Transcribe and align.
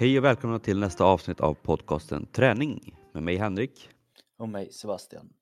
Hej 0.00 0.18
och 0.18 0.24
välkomna 0.24 0.58
till 0.58 0.78
nästa 0.78 1.04
avsnitt 1.04 1.40
av 1.40 1.54
podcasten 1.54 2.26
Träning 2.26 2.94
med 3.12 3.22
mig 3.22 3.36
Henrik. 3.36 3.88
Och 4.36 4.48
mig 4.48 4.72
Sebastian. 4.72 5.32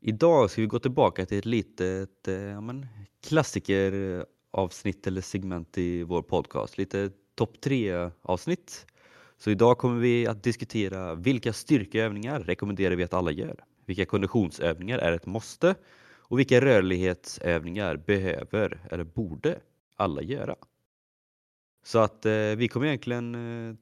Idag 0.00 0.50
ska 0.50 0.60
vi 0.60 0.66
gå 0.66 0.78
tillbaka 0.78 1.26
till 1.26 1.38
ett 1.38 1.46
litet 1.46 2.28
eh, 2.28 2.34
ja, 2.34 2.60
men, 2.60 2.86
klassikeravsnitt 3.28 5.06
eller 5.06 5.20
segment 5.20 5.78
i 5.78 6.02
vår 6.02 6.22
podcast. 6.22 6.78
Lite 6.78 7.10
topp 7.34 7.60
tre 7.60 8.10
avsnitt. 8.22 8.86
Så 9.38 9.50
idag 9.50 9.78
kommer 9.78 10.00
vi 10.00 10.26
att 10.26 10.42
diskutera 10.42 11.14
vilka 11.14 11.52
styrkeövningar 11.52 12.40
rekommenderar 12.40 12.96
vi 12.96 13.04
att 13.04 13.14
alla 13.14 13.30
gör? 13.30 13.64
Vilka 13.86 14.04
konditionsövningar 14.04 14.98
är 14.98 15.12
ett 15.12 15.26
måste? 15.26 15.74
Och 16.18 16.38
vilka 16.38 16.60
rörlighetsövningar 16.60 17.96
behöver 17.96 18.80
eller 18.90 19.04
borde 19.04 19.60
alla 19.96 20.22
göra? 20.22 20.56
Så 21.82 21.98
att 21.98 22.26
eh, 22.26 22.32
vi 22.32 22.68
kommer 22.68 22.86
egentligen 22.86 23.34
eh, 23.34 23.76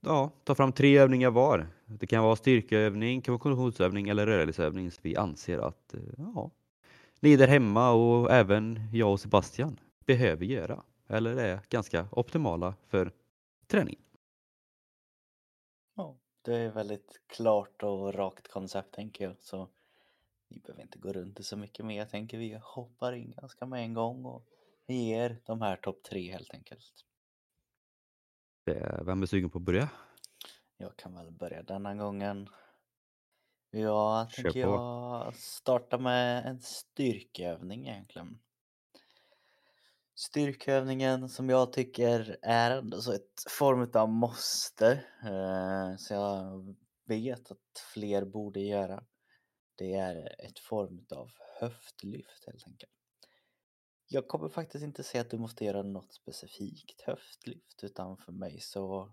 ja, 0.00 0.30
ta 0.44 0.54
fram 0.54 0.72
tre 0.72 0.98
övningar 0.98 1.30
var. 1.30 1.66
Det 1.86 2.06
kan 2.06 2.24
vara 2.24 2.36
styrkeövning, 2.36 3.22
kan 3.22 3.32
vara 3.32 3.42
konditionsövning 3.42 4.08
eller 4.08 4.26
rörelseövning 4.26 4.90
som 4.90 5.00
vi 5.02 5.16
anser 5.16 5.58
att 5.58 5.94
eh, 5.94 6.00
ja, 6.16 6.50
ni 7.20 7.36
där 7.36 7.48
hemma 7.48 7.90
och 7.90 8.30
även 8.30 8.88
jag 8.92 9.12
och 9.12 9.20
Sebastian 9.20 9.80
behöver 10.06 10.44
göra 10.44 10.82
eller 11.06 11.36
är 11.36 11.60
ganska 11.68 12.08
optimala 12.10 12.74
för 12.88 13.12
träning. 13.66 13.98
Ja, 15.96 16.16
det 16.42 16.56
är 16.56 16.70
väldigt 16.70 17.20
klart 17.26 17.82
och 17.82 18.14
rakt 18.14 18.48
koncept 18.48 18.94
tänker 18.94 19.24
jag 19.24 19.36
så 19.38 19.68
ni 20.48 20.58
behöver 20.58 20.82
inte 20.82 20.98
gå 20.98 21.12
runt 21.12 21.36
det 21.36 21.42
så 21.42 21.56
mycket 21.56 21.86
mer. 21.86 21.98
Jag 21.98 22.10
tänker 22.10 22.38
vi 22.38 22.60
hoppar 22.62 23.12
in 23.12 23.34
ganska 23.36 23.66
med 23.66 23.82
en 23.82 23.94
gång 23.94 24.24
och 24.24 24.46
ger 24.86 25.40
de 25.46 25.62
här 25.62 25.76
topp 25.76 26.02
tre 26.02 26.32
helt 26.32 26.54
enkelt. 26.54 27.04
Vem 29.04 29.22
är 29.22 29.26
sugen 29.26 29.50
på 29.50 29.58
att 29.58 29.64
börja? 29.64 29.88
Jag 30.76 30.96
kan 30.96 31.14
väl 31.14 31.30
börja 31.30 31.62
denna 31.62 31.94
gången. 31.94 32.48
Jag 33.70 34.30
Kör 34.30 34.42
tänker 34.42 34.64
på. 34.64 34.70
jag 34.70 35.34
starta 35.34 35.98
med 35.98 36.46
en 36.46 36.60
styrkeövning 36.60 37.88
egentligen. 37.88 38.38
Styrkeövningen 40.14 41.28
som 41.28 41.48
jag 41.48 41.72
tycker 41.72 42.36
är 42.42 42.70
ändå 42.70 43.00
så 43.00 43.12
ett 43.12 43.44
form 43.50 43.90
av 43.94 44.08
måste, 44.08 44.92
eh, 45.24 45.96
så 45.96 46.14
jag 46.14 46.76
vet 47.06 47.50
att 47.50 47.82
fler 47.94 48.24
borde 48.24 48.60
göra. 48.60 49.04
Det 49.74 49.94
är 49.94 50.46
ett 50.46 50.58
form 50.58 51.06
av 51.10 51.30
höftlyft 51.60 52.46
helt 52.46 52.66
enkelt. 52.66 52.97
Jag 54.10 54.28
kommer 54.28 54.48
faktiskt 54.48 54.84
inte 54.84 55.02
säga 55.02 55.20
att 55.20 55.30
du 55.30 55.38
måste 55.38 55.64
göra 55.64 55.82
något 55.82 56.12
specifikt 56.12 57.00
höftlyft 57.00 57.84
utan 57.84 58.16
för 58.16 58.32
mig 58.32 58.60
så 58.60 59.12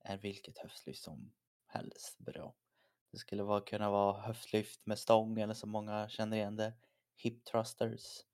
är 0.00 0.18
vilket 0.18 0.58
höftlyft 0.58 1.02
som 1.02 1.32
helst 1.66 2.18
bra. 2.18 2.54
Det 3.10 3.18
skulle 3.18 3.42
vara, 3.42 3.60
kunna 3.60 3.90
vara 3.90 4.20
höftlyft 4.20 4.86
med 4.86 4.98
stång 4.98 5.38
eller 5.38 5.54
som 5.54 5.70
många 5.70 6.08
känner 6.08 6.36
igen 6.36 6.56
det, 6.56 6.72
hip 7.16 7.44
thrusters. 7.44 8.24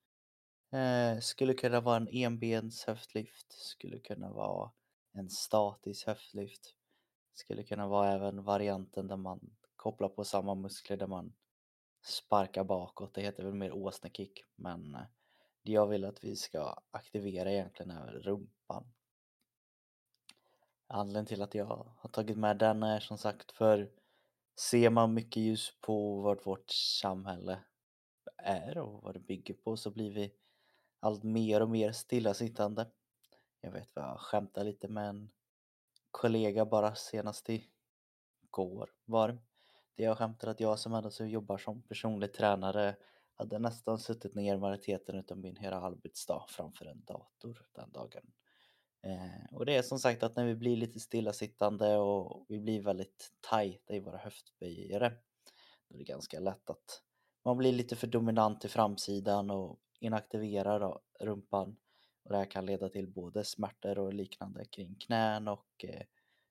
Eh, 0.72 1.18
skulle 1.20 1.54
kunna 1.54 1.80
vara 1.80 1.96
en 1.96 2.08
enbens 2.10 2.84
höftlyft, 2.84 3.52
skulle 3.52 3.98
kunna 3.98 4.32
vara 4.32 4.72
en 5.12 5.30
statisk 5.30 6.06
höftlyft. 6.06 6.74
Skulle 7.34 7.62
kunna 7.62 7.88
vara 7.88 8.12
även 8.12 8.44
varianten 8.44 9.06
där 9.06 9.16
man 9.16 9.56
kopplar 9.76 10.08
på 10.08 10.24
samma 10.24 10.54
muskler 10.54 10.96
där 10.96 11.06
man 11.06 11.32
sparkar 12.04 12.64
bakåt. 12.64 13.14
Det 13.14 13.22
heter 13.22 13.44
väl 13.44 13.54
mer 13.54 13.72
åsnekick 13.72 14.44
men 14.56 14.94
eh, 14.94 15.00
det 15.68 15.72
jag 15.72 15.86
vill 15.86 16.04
att 16.04 16.24
vi 16.24 16.36
ska 16.36 16.82
aktivera 16.90 17.52
egentligen 17.52 17.90
är 17.90 18.12
rumpan. 18.12 18.92
Anledningen 20.86 21.26
till 21.26 21.42
att 21.42 21.54
jag 21.54 21.94
har 21.96 22.08
tagit 22.08 22.38
med 22.38 22.58
den 22.58 22.82
är 22.82 23.00
som 23.00 23.18
sagt 23.18 23.52
för 23.52 23.90
ser 24.56 24.90
man 24.90 25.14
mycket 25.14 25.36
ljus 25.42 25.72
på 25.80 26.20
vad 26.20 26.44
vårt 26.44 26.70
samhälle 26.70 27.58
är 28.36 28.78
och 28.78 29.02
vad 29.02 29.14
det 29.14 29.20
bygger 29.20 29.54
på 29.54 29.76
så 29.76 29.90
blir 29.90 30.14
vi 30.14 30.32
allt 31.00 31.22
mer 31.22 31.60
och 31.60 31.70
mer 31.70 31.92
stillasittande. 31.92 32.90
Jag 33.60 33.70
vet 33.70 33.88
vad 33.94 34.04
jag 34.04 34.20
skämtade 34.20 34.66
lite 34.66 34.88
med 34.88 35.08
en 35.08 35.30
kollega 36.10 36.66
bara 36.66 36.94
senast 36.94 37.48
igår 37.48 38.90
var 39.04 39.28
det. 39.94 40.02
Jag 40.02 40.18
skämtade 40.18 40.50
att 40.50 40.60
jag 40.60 40.78
som 40.78 40.94
ändå 40.94 41.10
jobbar 41.20 41.58
som 41.58 41.82
personlig 41.82 42.32
tränare 42.32 42.96
hade 43.38 43.58
nästan 43.58 43.98
suttit 43.98 44.34
ner 44.34 44.58
majoriteten 44.58 45.16
utav 45.16 45.38
min 45.38 45.56
hela 45.56 45.80
arbetsdag 45.80 46.44
framför 46.48 46.86
en 46.86 47.04
dator 47.04 47.66
den 47.72 47.92
dagen. 47.92 48.32
Eh, 49.02 49.54
och 49.56 49.66
det 49.66 49.76
är 49.76 49.82
som 49.82 49.98
sagt 49.98 50.22
att 50.22 50.36
när 50.36 50.44
vi 50.44 50.54
blir 50.54 50.76
lite 50.76 51.00
stillasittande 51.00 51.96
och 51.96 52.46
vi 52.48 52.58
blir 52.60 52.82
väldigt 52.82 53.32
tajta 53.40 53.94
i 53.94 54.00
våra 54.00 54.18
höftböjare 54.18 55.12
då 55.88 55.94
är 55.94 55.98
det 55.98 56.04
ganska 56.04 56.40
lätt 56.40 56.70
att 56.70 57.02
man 57.44 57.56
blir 57.56 57.72
lite 57.72 57.96
för 57.96 58.06
dominant 58.06 58.64
i 58.64 58.68
framsidan 58.68 59.50
och 59.50 59.80
inaktiverar 60.00 60.80
då 60.80 61.02
rumpan 61.20 61.76
och 62.22 62.30
det 62.30 62.36
här 62.36 62.50
kan 62.50 62.66
leda 62.66 62.88
till 62.88 63.08
både 63.08 63.44
smärtor 63.44 63.98
och 63.98 64.14
liknande 64.14 64.64
kring 64.64 64.94
knän 64.94 65.48
och 65.48 65.84
eh, 65.84 66.02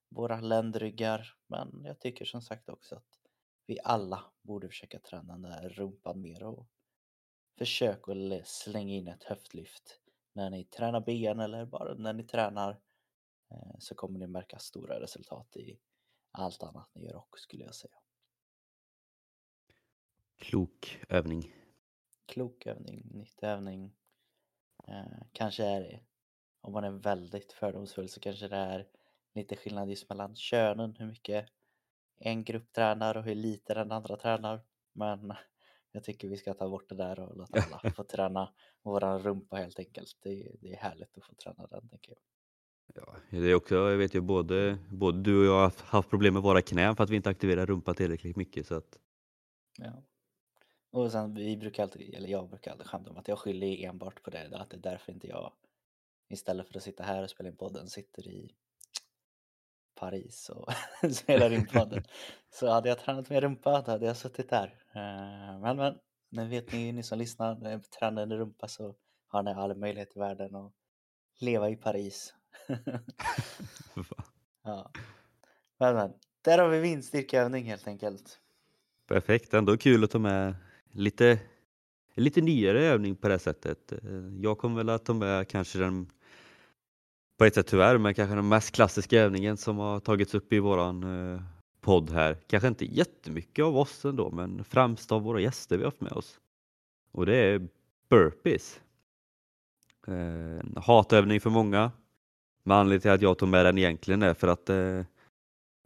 våra 0.10 0.40
ländryggar 0.40 1.34
men 1.48 1.82
jag 1.84 2.00
tycker 2.00 2.26
som 2.26 2.42
sagt 2.42 2.70
också 2.70 2.96
att 2.96 3.20
vi 3.66 3.80
alla 3.84 4.24
borde 4.42 4.68
försöka 4.68 5.00
träna 5.00 5.34
den 5.34 5.42
där 5.42 5.70
rumpan 5.70 6.22
mer 6.22 6.44
och 6.44 6.68
försök 7.58 8.10
att 8.10 8.48
slänga 8.48 8.94
in 8.94 9.08
ett 9.08 9.24
höftlyft 9.24 10.00
när 10.34 10.50
ni 10.50 10.64
tränar 10.64 11.02
ben 11.02 11.40
eller 11.40 11.66
bara 11.66 11.94
när 11.94 12.14
ni 12.14 12.24
tränar 12.24 12.80
eh, 13.52 13.76
så 13.80 13.96
kommer 13.96 14.20
ni 14.20 14.28
märka 14.28 14.60
stora 14.60 15.00
resultat 15.00 15.58
i 15.58 15.80
allt 16.32 16.64
annat 16.64 16.90
ni 16.94 17.06
gör 17.06 17.16
också 17.16 17.42
skulle 17.42 17.64
jag 17.64 17.76
säga. 17.76 17.94
Klok 20.38 21.00
övning. 21.10 21.54
Klok 22.26 22.66
övning, 22.66 23.08
nyttig 23.14 23.48
övning. 23.48 23.96
Eh, 24.88 25.22
kanske 25.32 25.66
är 25.66 25.82
det, 25.82 26.00
om 26.62 26.74
man 26.74 26.84
är 26.84 26.92
väldigt 26.92 27.52
fördomsfull 27.52 28.10
så 28.10 28.20
kanske 28.20 28.48
det 28.48 28.56
är 28.56 28.88
lite 29.34 29.56
skillnad 29.56 29.90
just 29.90 30.10
mellan 30.10 30.36
könen, 30.36 30.96
hur 31.00 31.06
mycket 31.06 31.50
en 32.20 32.44
grupp 32.44 32.74
tränar 32.74 33.18
och 33.18 33.24
hur 33.24 33.36
lite 33.36 33.74
den 33.74 33.92
andra 33.92 34.18
tränar. 34.18 34.62
Men 34.94 35.34
jag 35.98 36.04
tycker 36.04 36.28
vi 36.28 36.38
ska 36.38 36.54
ta 36.54 36.70
bort 36.70 36.90
det 36.90 36.96
där 36.96 37.20
och 37.20 37.38
låta 37.38 37.62
alla 37.62 37.92
få 37.92 38.04
träna 38.14 38.54
våran 38.84 39.20
rumpa 39.20 39.56
helt 39.56 39.80
enkelt. 39.80 40.18
Det, 40.22 40.52
det 40.62 40.74
är 40.74 40.78
härligt 40.78 41.18
att 41.18 41.24
få 41.26 41.34
träna 41.36 41.68
den 41.68 41.90
tänker 41.90 42.12
jag. 42.12 42.20
Ja, 42.96 43.16
det 43.30 43.52
är 43.52 43.56
också, 43.56 43.76
jag 43.76 43.98
vet 43.98 44.14
ju 44.16 44.22
både, 44.22 44.78
både 44.92 45.22
du 45.22 45.40
och 45.40 45.46
jag 45.46 45.60
har 45.60 45.74
haft- 45.86 46.10
problem 46.10 46.34
med 46.34 46.44
våra 46.44 46.62
knän 46.62 46.96
för 46.96 47.04
att 47.04 47.10
vi 47.10 47.16
inte 47.16 47.30
aktiverar 47.30 47.66
rumpan 47.66 47.96
tillräckligt 47.96 48.36
mycket. 48.36 48.68
Så 48.68 48.76
att, 48.76 48.98
Ja. 49.78 50.04
Och 50.92 51.12
sen 51.12 51.34
vi 51.34 51.58
brukar 51.58 51.84
alltid, 51.84 52.14
eller 52.16 52.30
jag 52.30 52.50
brukar 52.50 52.72
alltid 52.72 52.88
skämta 52.88 53.12
om 53.12 53.18
att 53.18 53.28
jag 53.28 53.40
skyller 53.40 53.86
enbart 53.86 54.24
på 54.24 54.30
det. 54.30 54.58
Att 54.58 54.70
det 54.70 54.78
är 54.78 54.82
därför 54.82 55.12
inte 55.14 55.28
jag 55.28 55.54
istället 56.30 56.68
för 56.68 56.78
att 56.78 56.84
sitta 56.84 57.04
här 57.04 57.24
och 57.24 57.30
spela 57.30 57.50
in 57.50 57.56
podden 57.56 57.90
sitter 57.90 58.28
i 58.28 58.56
Paris 60.00 60.50
och 60.50 60.74
spelar 61.16 61.54
in 61.54 61.68
podden. 61.68 62.04
Så 62.50 62.70
hade 62.70 62.90
jag 62.90 63.00
tränat 63.00 63.30
med 63.30 63.44
rumpa 63.44 63.82
då 63.82 63.92
hade 63.92 64.06
jag 64.06 64.18
suttit 64.18 64.50
där. 64.50 64.68
Eh, 64.96 65.60
Men 65.62 65.78
men, 65.78 65.96
nu 66.30 66.48
vet 66.48 66.72
ni, 66.72 66.92
ni 66.92 67.04
som 67.04 67.20
lyssnar, 67.20 67.56
när 67.56 67.72
jag 67.72 67.90
tränar 67.90 68.22
en 68.24 68.38
rumpa 68.38 68.68
så 68.68 68.96
har 69.28 69.44
ni 69.44 69.52
all 69.52 69.76
möjlighet 69.78 70.16
i 70.16 70.20
världen 70.20 70.56
att 70.56 70.74
leva 71.40 71.70
i 71.70 71.76
Paris. 71.76 72.34
ja. 74.64 74.92
Men 75.80 75.96
men, 75.96 76.14
där 76.42 76.58
har 76.58 76.70
vi 76.70 76.82
min 76.82 77.04
styrkeövning 77.04 77.66
helt 77.66 77.88
enkelt. 77.88 78.40
Perfekt, 79.08 79.54
ändå 79.54 79.78
kul 79.78 80.04
att 80.04 80.12
ta 80.12 80.20
med 80.20 80.56
lite, 80.92 81.40
lite 82.16 82.42
nyare 82.42 82.84
övning 82.84 83.16
på 83.16 83.28
det 83.28 83.40
sättet. 83.40 83.92
Eh, 83.92 84.00
Jag 84.42 84.58
kommer 84.58 84.76
väl 84.76 84.90
att 84.90 85.06
ta 85.06 85.14
med 85.14 85.48
kanske 85.48 85.80
den, 85.80 86.12
på 87.38 87.46
ett 87.46 87.56
sätt 87.56 87.68
tyvärr, 87.68 87.98
men 87.98 88.14
kanske 88.14 88.36
den 88.36 88.48
mest 88.48 88.72
klassiska 88.72 89.20
övningen 89.22 89.58
som 89.58 89.78
har 89.78 90.00
tagits 90.00 90.34
upp 90.34 90.54
i 90.54 90.60
våran 90.60 91.04
eh, 91.34 91.42
podd 91.82 92.10
här. 92.10 92.38
Kanske 92.48 92.68
inte 92.68 92.86
jättemycket 92.86 93.66
av 93.66 93.78
oss 93.78 94.06
ändå, 94.06 94.32
men 94.32 94.64
främst 94.64 95.12
av 95.12 95.22
våra 95.22 95.40
gäster 95.40 95.78
vi 95.78 95.84
har 95.84 95.92
haft 95.92 96.02
med 96.02 96.12
oss. 96.12 96.40
Och 97.12 97.26
det 97.26 97.36
är 97.38 97.68
burpees. 98.10 98.82
Eh, 100.08 100.14
En 100.60 100.78
hatövning 100.78 101.42
för 101.42 101.50
många. 101.50 101.92
Men 102.64 102.78
anledningen 102.78 103.02
till 103.02 103.12
att 103.12 103.22
jag 103.22 103.38
tog 103.38 103.50
med 103.50 103.66
den 103.66 103.78
egentligen 103.78 104.24
är 104.24 104.34
för 104.34 104.48
att 104.48 104.66
det 104.66 104.76
är 104.76 105.06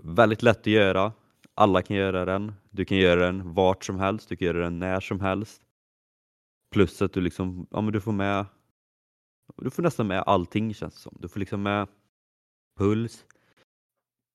väldigt 0.04 0.44
lätt 0.44 0.60
att 0.60 0.68
göra. 0.68 1.14
Alla 1.54 1.82
kan 1.82 1.98
göra 1.98 2.26
den. 2.26 2.54
Du 2.70 2.86
kan 2.86 2.98
göra 2.98 3.26
den 3.26 3.54
vart 3.54 3.86
som 3.86 4.00
helst, 4.00 4.30
du 4.30 4.36
kan 4.36 4.46
göra 4.46 4.60
den 4.64 4.80
när 4.80 5.00
som 5.00 5.20
helst. 5.20 5.62
Plus 6.72 7.02
att 7.02 7.14
du 7.14 7.22
liksom, 7.22 7.68
ja 7.72 7.82
men 7.82 7.94
du 7.94 8.02
får 8.02 8.12
med, 8.12 8.46
du 9.58 9.70
får 9.70 9.84
nästan 9.84 10.08
med 10.08 10.24
allting 10.26 10.74
känns 10.74 10.94
det 10.94 11.00
som. 11.00 11.18
Du 11.20 11.28
får 11.28 11.40
liksom 11.40 11.64
med 11.64 11.88
puls, 12.80 13.26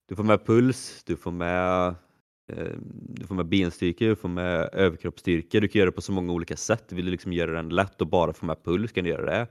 du 0.08 0.16
får 0.16 0.24
med 0.24 0.46
puls, 0.46 1.02
du 1.06 1.16
får 1.16 1.30
med 1.30 1.94
eh, 2.52 2.72
du 3.08 3.26
får 3.26 3.34
med 3.34 3.46
benstyrka, 3.46 4.04
du 4.04 4.16
får 4.16 4.28
med 4.28 4.68
överkroppsstyrka. 4.72 5.60
Du 5.60 5.68
kan 5.68 5.78
göra 5.78 5.90
det 5.90 5.96
på 5.96 6.02
så 6.02 6.12
många 6.12 6.32
olika 6.32 6.56
sätt. 6.56 6.92
Vill 6.92 7.04
du 7.04 7.10
liksom 7.10 7.32
göra 7.32 7.52
den 7.52 7.68
lätt 7.68 8.00
och 8.00 8.06
bara 8.06 8.32
få 8.32 8.46
med 8.46 8.64
puls 8.64 8.92
kan 8.92 9.04
du 9.04 9.10
göra 9.10 9.24
det. 9.24 9.46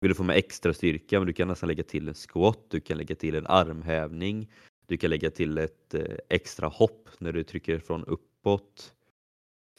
vill 0.00 0.08
du 0.08 0.14
få 0.14 0.22
med 0.22 0.36
extra 0.36 0.74
styrka, 0.74 1.20
men 1.20 1.26
du 1.26 1.32
kan 1.32 1.48
nästan 1.48 1.68
lägga 1.68 1.82
till 1.82 2.08
en 2.08 2.14
squat, 2.14 2.66
du 2.68 2.80
kan 2.80 2.98
lägga 2.98 3.14
till 3.14 3.34
en 3.34 3.46
armhävning, 3.46 4.50
du 4.86 4.96
kan 4.96 5.10
lägga 5.10 5.30
till 5.30 5.58
ett 5.58 5.94
eh, 5.94 6.16
extra 6.28 6.68
hopp 6.68 7.08
när 7.18 7.32
du 7.32 7.44
trycker 7.44 7.78
från 7.78 8.04
uppåt. 8.04 8.94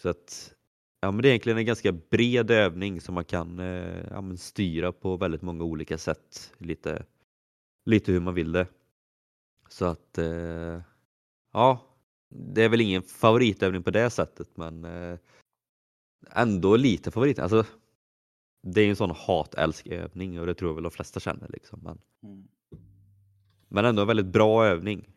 Så 0.02 0.10
att 0.10 0.54
ja, 1.02 1.12
men 1.12 1.22
det 1.22 1.28
är 1.28 1.30
egentligen 1.30 1.58
en 1.58 1.66
ganska 1.66 1.92
bred 1.92 2.52
övning 2.52 3.02
som 3.02 3.16
man 3.16 3.26
kan 3.26 3.60
eh, 3.60 4.06
ja, 4.10 4.38
styra 4.38 4.92
på 4.92 5.18
väldigt 5.18 5.42
många 5.42 5.64
olika 5.64 5.98
sätt. 5.98 6.54
Lite, 6.58 7.06
lite 7.86 8.12
hur 8.12 8.20
man 8.20 8.34
vill 8.34 8.52
det. 8.52 8.68
Så 9.70 9.86
att 9.86 10.18
eh, 10.18 10.82
ja, 11.54 11.80
det 12.30 12.64
är 12.64 12.70
väl 12.70 12.82
ingen 12.82 13.02
favoritövning 13.04 13.84
på 13.84 13.92
det 13.92 14.10
sättet 14.10 14.58
men 14.58 14.86
eh, 14.86 15.18
ändå 16.32 16.76
lite 16.76 17.12
favorit. 17.12 17.40
Alltså, 17.40 17.66
det 18.64 18.82
är 18.82 18.90
en 18.90 18.96
sån 18.96 19.12
hat-älsk-övning 19.16 20.40
och 20.40 20.46
det 20.46 20.54
tror 20.54 20.70
jag 20.70 20.76
väl 20.76 20.84
de 20.84 20.92
flesta 20.92 21.20
känner. 21.20 21.48
Liksom. 21.50 21.80
Men, 21.84 22.02
Mm. 22.24 22.48
men 23.68 23.86
ändå 23.86 24.02
en 24.02 24.08
väldigt 24.08 24.26
bra 24.26 24.66
övning. 24.66 25.10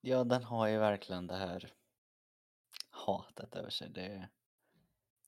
Ja, 0.00 0.24
den 0.24 0.42
har 0.44 0.68
ju 0.68 0.78
verkligen 0.78 1.26
det 1.26 1.36
här 1.36 1.70
hatet 3.06 3.56
över 3.56 3.70
sig. 3.70 3.90
Det... 3.90 4.28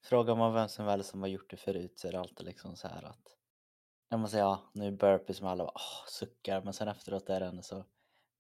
Frågar 0.03 0.37
man 0.37 0.55
vem 0.55 0.69
som 0.69 0.87
helst 0.87 1.11
som 1.11 1.21
har 1.21 1.29
gjort 1.29 1.51
det 1.51 1.57
förut 1.57 1.99
så 1.99 2.09
är 2.09 2.13
det 2.13 2.21
alltid 2.21 2.47
liksom 2.47 2.77
så 2.77 2.89
här 2.89 3.03
att 3.03 3.37
när 4.11 4.19
man 4.19 4.29
säger 4.29 4.45
ja, 4.45 4.71
nu 4.73 4.91
burpees 4.91 5.29
med 5.29 5.37
som 5.37 5.47
alla 5.47 5.65
bara, 5.65 5.73
oh, 5.75 6.09
suckar, 6.09 6.63
men 6.63 6.73
sen 6.73 6.89
efteråt 6.89 7.29
är 7.29 7.41
den 7.41 7.63
så 7.63 7.85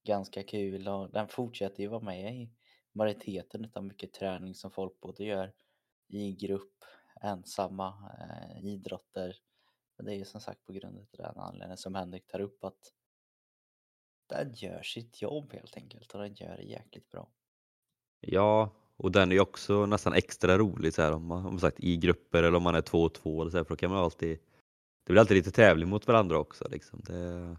ganska 0.04 0.42
kul 0.42 0.88
och 0.88 1.10
den 1.10 1.28
fortsätter 1.28 1.82
ju 1.82 1.88
vara 1.88 2.00
med 2.00 2.34
i 2.34 2.50
majoriteten 2.92 3.64
utav 3.64 3.84
mycket 3.84 4.12
träning 4.12 4.54
som 4.54 4.70
folk 4.70 5.00
både 5.00 5.24
gör 5.24 5.52
i 6.08 6.32
grupp, 6.32 6.84
ensamma, 7.20 8.12
eh, 8.18 8.64
idrotter. 8.64 9.36
Men 9.96 10.06
det 10.06 10.14
är 10.14 10.16
ju 10.16 10.24
som 10.24 10.40
sagt 10.40 10.64
på 10.64 10.72
grund 10.72 10.98
av 10.98 11.06
den 11.10 11.38
anledningen 11.38 11.76
som 11.76 11.94
Henrik 11.94 12.26
tar 12.26 12.40
upp 12.40 12.64
att 12.64 12.92
den 14.26 14.52
gör 14.54 14.82
sitt 14.82 15.22
jobb 15.22 15.52
helt 15.52 15.76
enkelt 15.76 16.12
och 16.12 16.20
den 16.20 16.34
gör 16.34 16.56
det 16.56 16.62
jäkligt 16.62 17.10
bra. 17.10 17.28
Ja, 18.20 18.70
och 18.96 19.12
den 19.12 19.31
är 19.31 19.34
ju 19.34 19.40
också 19.40 19.87
nästan 19.87 20.12
extra 20.12 20.58
rolig 20.58 20.94
så 20.94 21.02
här, 21.02 21.12
om 21.12 21.26
man, 21.26 21.38
om 21.38 21.52
man 21.52 21.60
sagt, 21.60 21.81
i 21.81 21.96
grupper 21.96 22.43
eller 22.43 22.56
om 22.56 22.62
man 22.62 22.75
är 22.75 22.81
två 22.81 23.02
och 23.02 23.14
två. 23.14 23.40
Eller 23.40 23.50
så 23.50 23.56
här, 23.56 23.64
för 23.64 23.70
då 23.70 23.76
kan 23.76 23.90
man 23.90 24.04
alltid, 24.04 24.38
det 25.06 25.12
blir 25.12 25.20
alltid 25.20 25.37
lite 25.37 25.50
tävling 25.50 25.88
mot 25.88 26.06
varandra 26.06 26.38
också. 26.38 26.69
Liksom. 26.70 27.00
Det, 27.06 27.56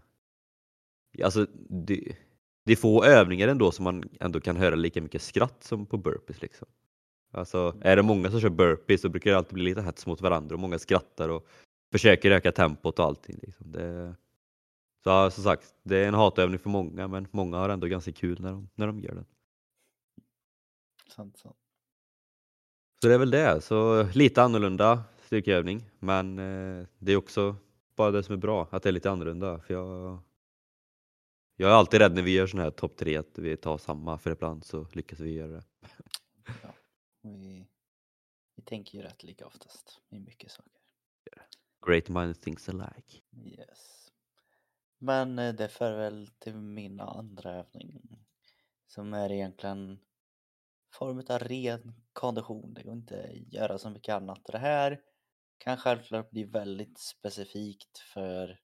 alltså, 1.24 1.46
det, 1.68 2.16
det 2.64 2.72
är 2.72 2.76
få 2.76 3.04
övningar 3.04 3.48
ändå 3.48 3.70
som 3.70 3.84
man 3.84 4.04
ändå 4.20 4.40
kan 4.40 4.56
höra 4.56 4.74
lika 4.74 5.02
mycket 5.02 5.22
skratt 5.22 5.64
som 5.64 5.86
på 5.86 5.96
burpees. 5.96 6.42
Liksom. 6.42 6.68
Alltså, 7.32 7.76
är 7.80 7.96
det 7.96 8.02
många 8.02 8.30
som 8.30 8.40
kör 8.40 8.48
burpees 8.48 9.00
så 9.00 9.08
brukar 9.08 9.30
det 9.30 9.36
alltid 9.36 9.54
bli 9.54 9.64
lite 9.64 9.82
hets 9.82 10.06
mot 10.06 10.20
varandra 10.20 10.54
och 10.54 10.60
många 10.60 10.78
skrattar 10.78 11.28
och 11.28 11.46
försöker 11.92 12.30
öka 12.30 12.52
tempot 12.52 12.98
och 12.98 13.04
allting. 13.04 13.38
Liksom. 13.42 13.72
Det, 13.72 14.14
så 15.04 15.30
som 15.30 15.44
sagt, 15.44 15.74
det 15.82 15.96
är 15.96 16.08
en 16.08 16.14
hatövning 16.14 16.58
för 16.58 16.70
många 16.70 17.08
men 17.08 17.28
många 17.30 17.56
har 17.56 17.68
ändå 17.68 17.86
ganska 17.86 18.12
kul 18.12 18.40
när 18.40 18.50
de, 18.50 18.68
när 18.74 18.86
de 18.86 19.00
gör 19.00 19.14
den. 19.14 19.24
Sant, 21.08 21.36
sant. 21.36 21.56
Så 23.02 23.08
det 23.08 23.14
är 23.14 23.18
väl 23.18 23.30
det. 23.30 23.60
Så 23.60 24.02
lite 24.14 24.42
annorlunda 24.42 25.04
styrkeövning 25.20 25.90
men 25.98 26.38
eh, 26.38 26.86
det 26.98 27.12
är 27.12 27.16
också 27.16 27.56
bara 27.96 28.10
det 28.10 28.22
som 28.22 28.32
är 28.32 28.38
bra, 28.38 28.68
att 28.70 28.82
det 28.82 28.88
är 28.88 28.92
lite 28.92 29.10
annorlunda. 29.10 29.58
För 29.60 29.74
jag, 29.74 30.18
jag 31.56 31.70
är 31.70 31.74
alltid 31.74 32.00
rädd 32.00 32.14
när 32.14 32.22
vi 32.22 32.30
gör 32.30 32.46
sån 32.46 32.60
här 32.60 32.70
topp 32.70 32.96
tre 32.96 33.16
att 33.16 33.38
vi 33.38 33.56
tar 33.56 33.78
samma 33.78 34.18
för 34.18 34.30
ibland 34.30 34.64
så 34.64 34.86
lyckas 34.92 35.20
vi 35.20 35.32
göra 35.32 35.52
det. 35.52 35.62
Ja, 36.62 36.74
vi, 37.22 37.66
vi 38.56 38.62
tänker 38.62 38.98
ju 38.98 39.04
rätt 39.04 39.22
lika 39.22 39.46
oftast 39.46 40.00
i 40.10 40.18
mycket 40.18 40.50
saker. 40.50 40.82
Great 41.86 42.08
minds 42.08 42.38
thinks 42.38 42.68
alike. 42.68 43.20
Yes. 43.44 44.10
Men 44.98 45.38
eh, 45.38 45.54
det 45.54 45.68
för 45.68 45.96
väl 45.96 46.30
till 46.38 46.56
min 46.56 47.00
andra 47.00 47.52
övning 47.52 48.18
som 48.86 49.14
är 49.14 49.32
egentligen 49.32 49.98
form 50.90 51.22
av 51.28 51.38
ren 51.38 51.92
kondition. 52.12 52.74
Det 52.74 52.82
går 52.82 52.92
inte 52.92 53.22
att 53.22 53.52
göra 53.52 53.78
så 53.78 53.90
mycket 53.90 54.14
annat. 54.14 54.40
Det 54.44 54.58
här 54.58 55.00
kan 55.58 55.76
självklart 55.76 56.30
bli 56.30 56.44
väldigt 56.44 56.98
specifikt 56.98 57.98
för 57.98 58.60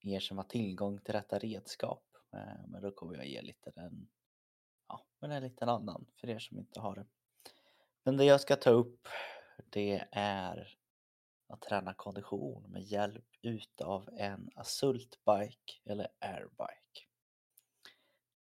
er 0.00 0.20
som 0.20 0.36
har 0.36 0.44
tillgång 0.44 0.98
till 0.98 1.14
detta 1.14 1.38
redskap. 1.38 2.04
Eh, 2.32 2.66
men 2.68 2.82
då 2.82 2.90
kommer 2.90 3.16
jag 3.16 3.26
ge 3.26 3.42
lite 3.42 3.70
den, 3.70 4.08
ja, 4.88 5.04
men 5.20 5.30
en 5.30 5.42
liten 5.42 5.68
annan 5.68 6.06
för 6.20 6.30
er 6.30 6.38
som 6.38 6.58
inte 6.58 6.80
har 6.80 6.94
det. 6.94 7.06
Men 8.02 8.16
det 8.16 8.24
jag 8.24 8.40
ska 8.40 8.56
ta 8.56 8.70
upp 8.70 9.08
det 9.70 10.04
är 10.12 10.78
att 11.46 11.62
träna 11.62 11.94
kondition 11.94 12.62
med 12.62 12.82
hjälp 12.82 13.24
utav 13.42 14.08
en 14.12 14.50
Asultbike 14.54 15.72
eller 15.84 16.08
airbike. 16.18 17.03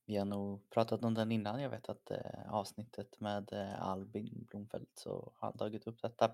Vi 0.09 0.17
har 0.17 0.25
nog 0.25 0.69
pratat 0.69 1.03
om 1.03 1.13
den 1.13 1.31
innan. 1.31 1.61
Jag 1.61 1.69
vet 1.69 1.89
att 1.89 2.11
eh, 2.11 2.53
avsnittet 2.53 3.19
med 3.19 3.53
eh, 3.53 3.81
Albin 3.81 4.45
Blomfelt 4.49 4.91
så 4.93 5.33
har 5.35 5.47
han 5.47 5.57
tagit 5.57 5.87
upp 5.87 6.01
detta. 6.01 6.25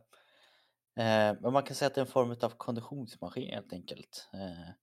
Eh, 1.00 1.36
men 1.42 1.54
man 1.54 1.64
kan 1.64 1.76
säga 1.76 1.88
att 1.88 1.96
det 1.96 2.02
är 2.02 2.06
en 2.06 2.12
form 2.12 2.32
av 2.42 2.50
konditionsmaskin 2.50 3.54
helt 3.54 3.74
enkelt. 3.74 4.30
Eh, 4.34 4.74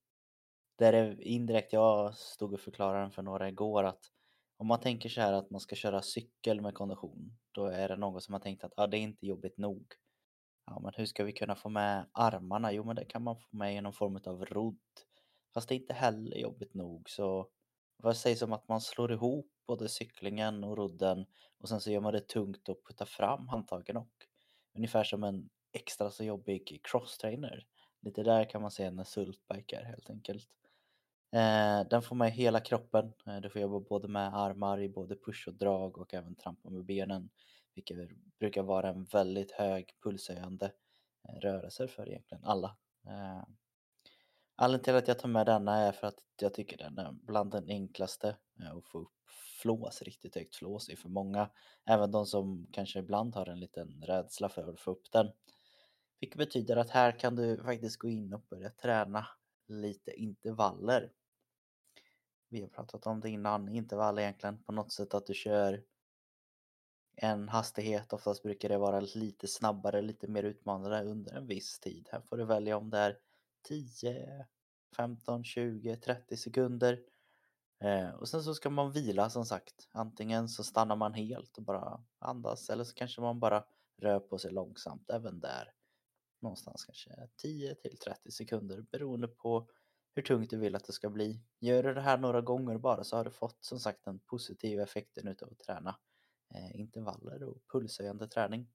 där 0.78 0.92
är 0.92 1.22
indirekt, 1.22 1.72
jag 1.72 2.14
stod 2.14 2.52
och 2.52 2.60
förklarade 2.60 3.00
den 3.00 3.10
för 3.10 3.22
några 3.22 3.48
igår 3.48 3.84
att 3.84 4.04
om 4.56 4.66
man 4.66 4.80
tänker 4.80 5.08
så 5.08 5.20
här 5.20 5.32
att 5.32 5.50
man 5.50 5.60
ska 5.60 5.76
köra 5.76 6.02
cykel 6.02 6.60
med 6.60 6.74
kondition, 6.74 7.38
då 7.52 7.66
är 7.66 7.88
det 7.88 7.96
någon 7.96 8.20
som 8.20 8.32
har 8.32 8.40
tänkt 8.40 8.64
att 8.64 8.72
ah, 8.76 8.86
det 8.86 8.98
är 8.98 9.02
inte 9.02 9.26
jobbigt 9.26 9.58
nog. 9.58 9.86
Ja, 10.66 10.80
men 10.80 10.92
hur 10.96 11.06
ska 11.06 11.24
vi 11.24 11.32
kunna 11.32 11.54
få 11.54 11.68
med 11.68 12.06
armarna? 12.12 12.72
Jo, 12.72 12.84
men 12.84 12.96
det 12.96 13.04
kan 13.04 13.22
man 13.22 13.36
få 13.36 13.56
med 13.56 13.76
i 13.76 13.80
någon 13.80 13.92
form 13.92 14.20
av 14.26 14.44
rodd. 14.44 14.78
Fast 15.54 15.68
det 15.68 15.74
är 15.74 15.80
inte 15.80 15.94
heller 15.94 16.36
jobbigt 16.36 16.74
nog, 16.74 17.10
så 17.10 17.48
vad 18.02 18.16
sägs 18.16 18.42
om 18.42 18.52
att 18.52 18.68
man 18.68 18.80
slår 18.80 19.12
ihop 19.12 19.50
både 19.66 19.88
cyklingen 19.88 20.64
och 20.64 20.76
rodden 20.76 21.26
och 21.58 21.68
sen 21.68 21.80
så 21.80 21.90
gör 21.90 22.00
man 22.00 22.12
det 22.12 22.28
tungt 22.28 22.68
och 22.68 22.86
puttar 22.86 23.06
fram 23.06 23.48
handtagen 23.48 23.96
och 23.96 24.12
ungefär 24.74 25.04
som 25.04 25.24
en 25.24 25.48
extra 25.72 26.10
så 26.10 26.24
jobbig 26.24 26.80
crosstrainer. 26.84 27.66
Lite 28.00 28.22
där 28.22 28.50
kan 28.50 28.62
man 28.62 28.70
se 28.70 28.84
en 28.84 29.04
sultbike 29.04 29.76
är 29.76 29.84
helt 29.84 30.10
enkelt. 30.10 30.48
Eh, 31.32 31.88
den 31.90 32.02
får 32.02 32.16
med 32.16 32.32
hela 32.32 32.60
kroppen. 32.60 33.12
Eh, 33.26 33.36
du 33.36 33.50
får 33.50 33.60
jobba 33.60 33.80
både 33.80 34.08
med 34.08 34.34
armar 34.36 34.80
i 34.80 34.88
både 34.88 35.16
push 35.16 35.48
och 35.48 35.54
drag 35.54 35.98
och 35.98 36.14
även 36.14 36.34
trampa 36.34 36.70
med 36.70 36.84
benen. 36.84 37.30
Vilket 37.74 37.96
brukar 38.38 38.62
vara 38.62 38.88
en 38.88 39.04
väldigt 39.04 39.52
hög 39.52 39.94
pulshöjande 40.02 40.72
eh, 41.28 41.34
rörelser 41.34 41.86
för 41.86 42.08
egentligen 42.08 42.44
alla. 42.44 42.76
Eh, 43.06 43.44
Anledningen 44.56 44.84
till 44.84 44.94
att 44.94 45.08
jag 45.08 45.18
tar 45.18 45.28
med 45.28 45.46
denna 45.46 45.76
är 45.76 45.92
för 45.92 46.06
att 46.06 46.18
jag 46.40 46.54
tycker 46.54 46.76
den 46.76 46.98
är 46.98 47.12
bland 47.12 47.50
den 47.50 47.68
enklaste 47.68 48.36
eh, 48.60 48.76
att 48.76 48.84
få 48.84 48.98
upp 48.98 49.12
flås, 49.62 50.02
riktigt 50.02 50.34
högt 50.34 50.54
flås 50.54 50.88
i 50.88 50.96
för 50.96 51.08
många. 51.08 51.50
Även 51.84 52.10
de 52.10 52.26
som 52.26 52.66
kanske 52.72 52.98
ibland 52.98 53.34
har 53.34 53.48
en 53.48 53.60
liten 53.60 54.02
rädsla 54.02 54.48
för 54.48 54.68
att 54.68 54.80
få 54.80 54.90
upp 54.90 55.12
den. 55.12 55.32
Vilket 56.20 56.38
betyder 56.38 56.76
att 56.76 56.90
här 56.90 57.12
kan 57.18 57.36
du 57.36 57.62
faktiskt 57.62 57.98
gå 57.98 58.08
in 58.08 58.34
och 58.34 58.42
börja 58.50 58.70
träna 58.70 59.26
lite 59.68 60.10
intervaller. 60.10 61.12
Vi 62.48 62.60
har 62.60 62.68
pratat 62.68 63.06
om 63.06 63.20
det 63.20 63.30
innan, 63.30 63.68
intervall 63.68 64.18
egentligen 64.18 64.62
på 64.62 64.72
något 64.72 64.92
sätt 64.92 65.14
att 65.14 65.26
du 65.26 65.34
kör 65.34 65.82
en 67.16 67.48
hastighet, 67.48 68.12
oftast 68.12 68.42
brukar 68.42 68.68
det 68.68 68.78
vara 68.78 69.00
lite 69.00 69.48
snabbare, 69.48 70.02
lite 70.02 70.28
mer 70.28 70.42
utmanande 70.42 71.02
under 71.02 71.34
en 71.34 71.46
viss 71.46 71.80
tid. 71.80 72.08
Här 72.12 72.20
får 72.20 72.36
du 72.36 72.44
välja 72.44 72.76
om 72.76 72.90
det 72.90 72.98
är 72.98 73.18
10, 73.62 74.46
15, 74.96 75.44
20, 75.44 75.96
30 75.96 76.36
sekunder. 76.36 77.00
Eh, 77.80 78.10
och 78.10 78.28
sen 78.28 78.42
så 78.42 78.54
ska 78.54 78.70
man 78.70 78.92
vila 78.92 79.30
som 79.30 79.44
sagt. 79.44 79.88
Antingen 79.92 80.48
så 80.48 80.64
stannar 80.64 80.96
man 80.96 81.14
helt 81.14 81.56
och 81.58 81.64
bara 81.64 82.04
andas 82.18 82.70
eller 82.70 82.84
så 82.84 82.94
kanske 82.94 83.20
man 83.20 83.40
bara 83.40 83.64
rör 84.02 84.20
på 84.20 84.38
sig 84.38 84.52
långsamt 84.52 85.10
även 85.10 85.40
där. 85.40 85.72
Någonstans 86.40 86.84
kanske 86.84 87.28
10 87.36 87.74
till 87.74 87.98
30 87.98 88.30
sekunder 88.30 88.84
beroende 88.92 89.28
på 89.28 89.68
hur 90.14 90.22
tungt 90.22 90.50
du 90.50 90.56
vill 90.56 90.76
att 90.76 90.84
det 90.84 90.92
ska 90.92 91.10
bli. 91.10 91.40
Gör 91.60 91.82
du 91.82 91.94
det 91.94 92.00
här 92.00 92.18
några 92.18 92.40
gånger 92.40 92.78
bara 92.78 93.04
så 93.04 93.16
har 93.16 93.24
du 93.24 93.30
fått 93.30 93.64
som 93.64 93.80
sagt 93.80 94.04
den 94.04 94.18
positiva 94.18 94.82
effekten 94.82 95.28
utav 95.28 95.52
att 95.52 95.58
träna 95.58 95.96
eh, 96.54 96.80
intervaller 96.80 97.42
och 97.42 97.62
pulshöjande 97.72 98.28
träning. 98.28 98.68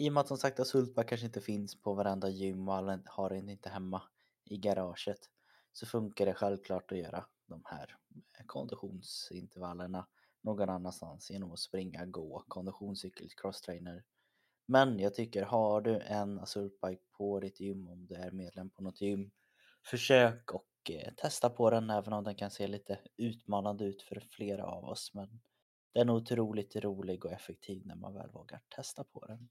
I 0.00 0.08
och 0.08 0.12
med 0.12 0.20
att 0.20 0.28
som 0.28 0.38
sagt 0.38 0.60
att 0.60 1.06
kanske 1.06 1.26
inte 1.26 1.40
finns 1.40 1.80
på 1.80 1.94
varenda 1.94 2.28
gym 2.28 2.68
och 2.68 2.74
alla 2.74 3.00
har 3.06 3.30
den 3.30 3.48
inte 3.48 3.68
hemma 3.68 4.02
i 4.44 4.56
garaget 4.56 5.18
så 5.72 5.86
funkar 5.86 6.26
det 6.26 6.34
självklart 6.34 6.92
att 6.92 6.98
göra 6.98 7.26
de 7.46 7.62
här 7.64 7.96
eh, 8.38 8.46
konditionsintervallerna 8.46 10.06
någon 10.40 10.68
annanstans 10.68 11.30
genom 11.30 11.52
att 11.52 11.58
springa, 11.58 12.06
gå, 12.06 12.44
konditionscykel, 12.48 13.28
crosstrainer. 13.36 14.04
Men 14.66 14.98
jag 14.98 15.14
tycker 15.14 15.42
har 15.42 15.80
du 15.80 16.00
en 16.00 16.38
Asultbike 16.38 17.02
på 17.12 17.40
ditt 17.40 17.60
gym 17.60 17.88
om 17.88 18.06
du 18.06 18.14
är 18.14 18.30
medlem 18.30 18.70
på 18.70 18.82
något 18.82 19.00
gym 19.00 19.30
försök 19.86 20.50
och 20.54 20.90
eh, 20.90 21.14
testa 21.16 21.50
på 21.50 21.70
den 21.70 21.90
även 21.90 22.12
om 22.12 22.24
den 22.24 22.34
kan 22.34 22.50
se 22.50 22.66
lite 22.66 22.98
utmanande 23.16 23.84
ut 23.84 24.02
för 24.02 24.20
flera 24.30 24.64
av 24.64 24.84
oss 24.84 25.14
men 25.14 25.40
den 25.92 26.08
är 26.08 26.12
otroligt 26.12 26.76
rolig 26.76 27.24
och 27.24 27.32
effektiv 27.32 27.86
när 27.86 27.96
man 27.96 28.14
väl 28.14 28.30
vågar 28.30 28.60
testa 28.68 29.04
på 29.04 29.26
den. 29.26 29.48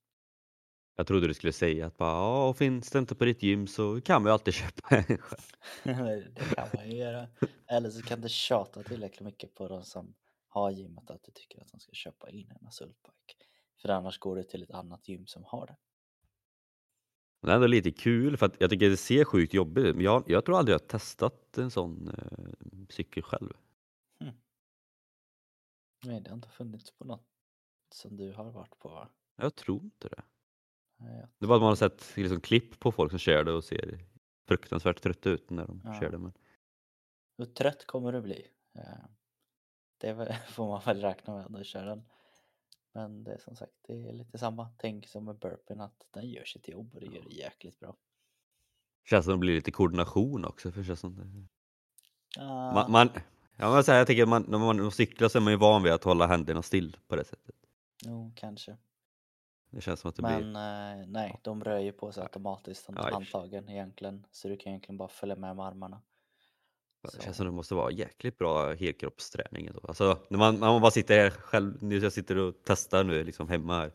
Jag 0.99 1.07
trodde 1.07 1.27
du 1.27 1.33
skulle 1.33 1.53
säga 1.53 1.85
att 1.87 1.97
bara, 1.97 2.11
ja, 2.11 2.53
finns 2.53 2.91
det 2.91 2.99
inte 2.99 3.15
på 3.15 3.25
ditt 3.25 3.43
gym 3.43 3.67
så 3.67 4.01
kan 4.01 4.21
man 4.21 4.29
ju 4.29 4.33
alltid 4.33 4.53
köpa 4.63 4.95
en 4.95 5.17
själv. 5.17 5.41
det 6.35 6.55
kan 6.55 6.67
man 6.75 6.89
ju 6.89 6.97
göra. 6.97 7.27
Eller 7.67 7.89
så 7.89 8.01
kan 8.01 8.21
du 8.21 8.29
tjata 8.29 8.83
tillräckligt 8.83 9.25
mycket 9.25 9.55
på 9.55 9.67
de 9.67 9.83
som 9.83 10.13
har 10.47 10.71
gymmet 10.71 11.11
att 11.11 11.23
du 11.23 11.31
tycker 11.31 11.61
att 11.61 11.71
de 11.71 11.79
ska 11.79 11.91
köpa 11.93 12.29
in 12.29 12.51
en 12.51 12.67
Azultbike. 12.67 13.35
För 13.81 13.89
annars 13.89 14.19
går 14.19 14.35
du 14.35 14.43
till 14.43 14.63
ett 14.63 14.71
annat 14.71 15.09
gym 15.09 15.27
som 15.27 15.43
har 15.43 15.67
det. 15.67 15.75
Det 17.41 17.51
är 17.51 17.55
ändå 17.55 17.67
lite 17.67 17.91
kul 17.91 18.37
för 18.37 18.45
att 18.45 18.55
jag 18.59 18.69
tycker 18.69 18.89
det 18.89 18.97
ser 18.97 19.23
sjukt 19.23 19.53
jobbigt 19.53 19.85
ut. 19.85 19.95
Men 19.95 20.05
jag, 20.05 20.23
jag 20.27 20.45
tror 20.45 20.57
aldrig 20.57 20.73
jag 20.73 20.79
har 20.79 20.87
testat 20.87 21.57
en 21.57 21.71
sån 21.71 22.07
eh, 22.07 22.85
cykel 22.89 23.23
själv. 23.23 23.53
Nej, 26.05 26.21
det 26.21 26.29
har 26.29 26.35
inte 26.35 26.49
funnits 26.49 26.91
på 26.91 27.05
något 27.05 27.27
som 27.93 28.17
du 28.17 28.33
har 28.33 28.51
varit 28.51 28.79
på 28.79 28.89
va? 28.89 29.09
Jag 29.35 29.55
tror 29.55 29.83
inte 29.83 30.09
det. 30.09 30.23
Det 31.39 31.47
var 31.47 31.55
att 31.55 31.61
man 31.61 31.69
har 31.69 31.75
sett 31.75 32.17
liksom, 32.17 32.41
klipp 32.41 32.79
på 32.79 32.91
folk 32.91 33.11
som 33.11 33.19
kör 33.19 33.43
det 33.43 33.51
och 33.51 33.63
ser 33.63 33.99
fruktansvärt 34.47 35.01
trötta 35.01 35.29
ut 35.29 35.49
när 35.49 35.67
de 35.67 35.81
Ja. 35.85 35.99
kör 35.99 36.09
det. 36.11 36.17
Men 36.17 36.33
Hur 37.37 37.45
trött 37.45 37.85
kommer 37.85 38.11
du 38.11 38.21
bli? 38.21 38.47
Eh, 38.75 38.83
Det 39.97 40.37
får 40.49 40.67
man 40.67 40.81
väl 40.85 41.01
räkna 41.01 41.35
med 41.35 41.51
när 41.51 41.59
du 41.59 41.65
kör 41.65 41.85
den. 41.85 42.03
Men 42.93 43.23
det 43.23 43.33
är 43.33 43.37
som 43.37 43.55
sagt, 43.55 43.73
det 43.87 43.93
är 44.09 44.13
lite 44.13 44.37
samma 44.37 44.69
tänk 44.77 45.07
som 45.07 45.25
med 45.25 45.35
burpen 45.39 45.81
att 45.81 46.07
den 46.11 46.29
gör 46.29 46.45
sitt 46.45 46.67
jobb 46.67 46.93
och 46.93 46.99
det 46.99 47.05
gör 47.05 47.23
det 47.29 47.35
jäkligt 47.35 47.79
bra. 47.79 47.95
känns 49.09 49.25
som 49.25 49.31
det 49.31 49.37
blir 49.37 49.55
lite 49.55 49.71
koordination 49.71 50.45
också. 50.45 50.71
För 50.71 50.83
känns 50.83 50.99
som 50.99 51.15
det... 51.15 51.47
Ah, 52.41 52.73
man, 52.73 52.91
man, 52.91 53.09
ja, 53.57 53.73
men 53.73 53.83
så 53.83 53.91
här, 53.91 53.97
jag 53.97 54.07
tänker 54.07 54.25
man, 54.25 54.45
när 54.47 54.57
man 54.57 54.91
cyklar 54.91 55.27
så 55.29 55.37
är 55.37 55.41
man 55.41 55.53
ju 55.53 55.57
van 55.59 55.83
vid 55.83 55.93
att 55.93 56.03
hålla 56.03 56.27
händerna 56.27 56.61
still 56.61 56.97
på 57.07 57.15
det 57.15 57.23
sättet. 57.25 57.55
Jo, 58.05 58.31
kanske. 58.35 58.77
Det 59.71 59.81
känns 59.81 59.99
som 59.99 60.09
att 60.09 60.15
det 60.15 60.21
Men 60.21 60.37
blir... 60.53 60.55
eh, 61.01 61.07
nej, 61.07 61.39
de 61.43 61.63
rör 61.63 61.79
ju 61.79 61.91
på 61.91 62.11
sig 62.11 62.23
automatiskt 62.23 62.85
sig. 62.85 62.95
handtagen 62.97 63.69
egentligen. 63.69 64.25
Så 64.31 64.47
du 64.47 64.57
kan 64.57 64.69
egentligen 64.69 64.97
bara 64.97 65.09
följa 65.09 65.35
med 65.35 65.55
med 65.55 65.65
armarna. 65.65 66.01
Det 67.01 67.11
Så, 67.11 67.21
känns 67.21 67.37
som 67.37 67.45
det 67.45 67.51
måste 67.51 67.75
vara 67.75 67.91
jäkligt 67.91 68.37
bra 68.37 68.73
helkroppsträning. 68.73 69.67
ändå. 69.67 69.79
Alltså, 69.87 70.17
när, 70.29 70.37
man, 70.37 70.55
när 70.59 70.67
man 70.67 70.81
bara 70.81 70.91
sitter 70.91 71.17
här 71.19 71.29
själv, 71.29 71.83
nu 71.83 71.97
jag 71.97 72.13
sitter 72.13 72.37
och 72.37 72.55
testar 72.63 73.03
nu 73.03 73.23
liksom 73.23 73.49
hemma 73.49 73.77
här. 73.77 73.91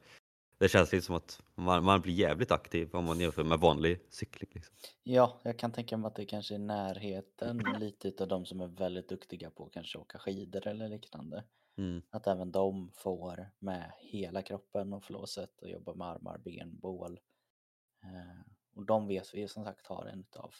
Det 0.59 0.69
känns 0.69 0.93
lite 0.93 1.07
som 1.07 1.15
att 1.15 1.43
man, 1.55 1.85
man 1.85 2.01
blir 2.01 2.15
jävligt 2.15 2.51
aktiv 2.51 2.89
om 2.93 3.05
man 3.05 3.21
jämför 3.21 3.45
med 3.45 3.59
vanlig 3.61 4.01
cykling. 4.11 4.51
Liksom. 4.55 4.75
ja, 5.03 5.41
jag 5.43 5.59
kan 5.59 5.73
tänka 5.73 5.97
mig 5.97 6.09
att 6.09 6.15
det 6.15 6.25
kanske 6.27 6.55
är 6.55 6.59
närheten 6.59 7.63
lite 7.79 8.09
utav 8.09 8.29
de 8.29 8.47
som 8.47 8.61
är 8.61 8.67
väldigt 8.67 9.09
duktiga 9.09 9.51
på 9.51 9.67
att 9.67 9.73
kanske 9.73 9.99
åka 9.99 10.19
skidor 10.19 10.67
eller 10.67 10.89
liknande. 10.89 11.45
Mm. 11.77 12.03
Att 12.11 12.27
även 12.27 12.53
de 12.53 12.91
får 12.95 13.51
med 13.59 13.93
hela 13.99 14.43
kroppen 14.43 14.93
och 14.93 15.05
flåset 15.05 15.63
och 15.63 15.71
jobba 15.71 15.95
med 15.95 16.09
armar, 16.09 16.39
ben, 16.39 16.79
bål. 16.79 17.21
Eh, 18.03 18.53
och 18.75 18.87
de 18.87 19.09
vet 19.09 19.35
vi 19.35 19.49
som 19.49 19.65
sagt 19.65 19.87
har 19.87 20.07
en 20.07 20.21
utav 20.21 20.55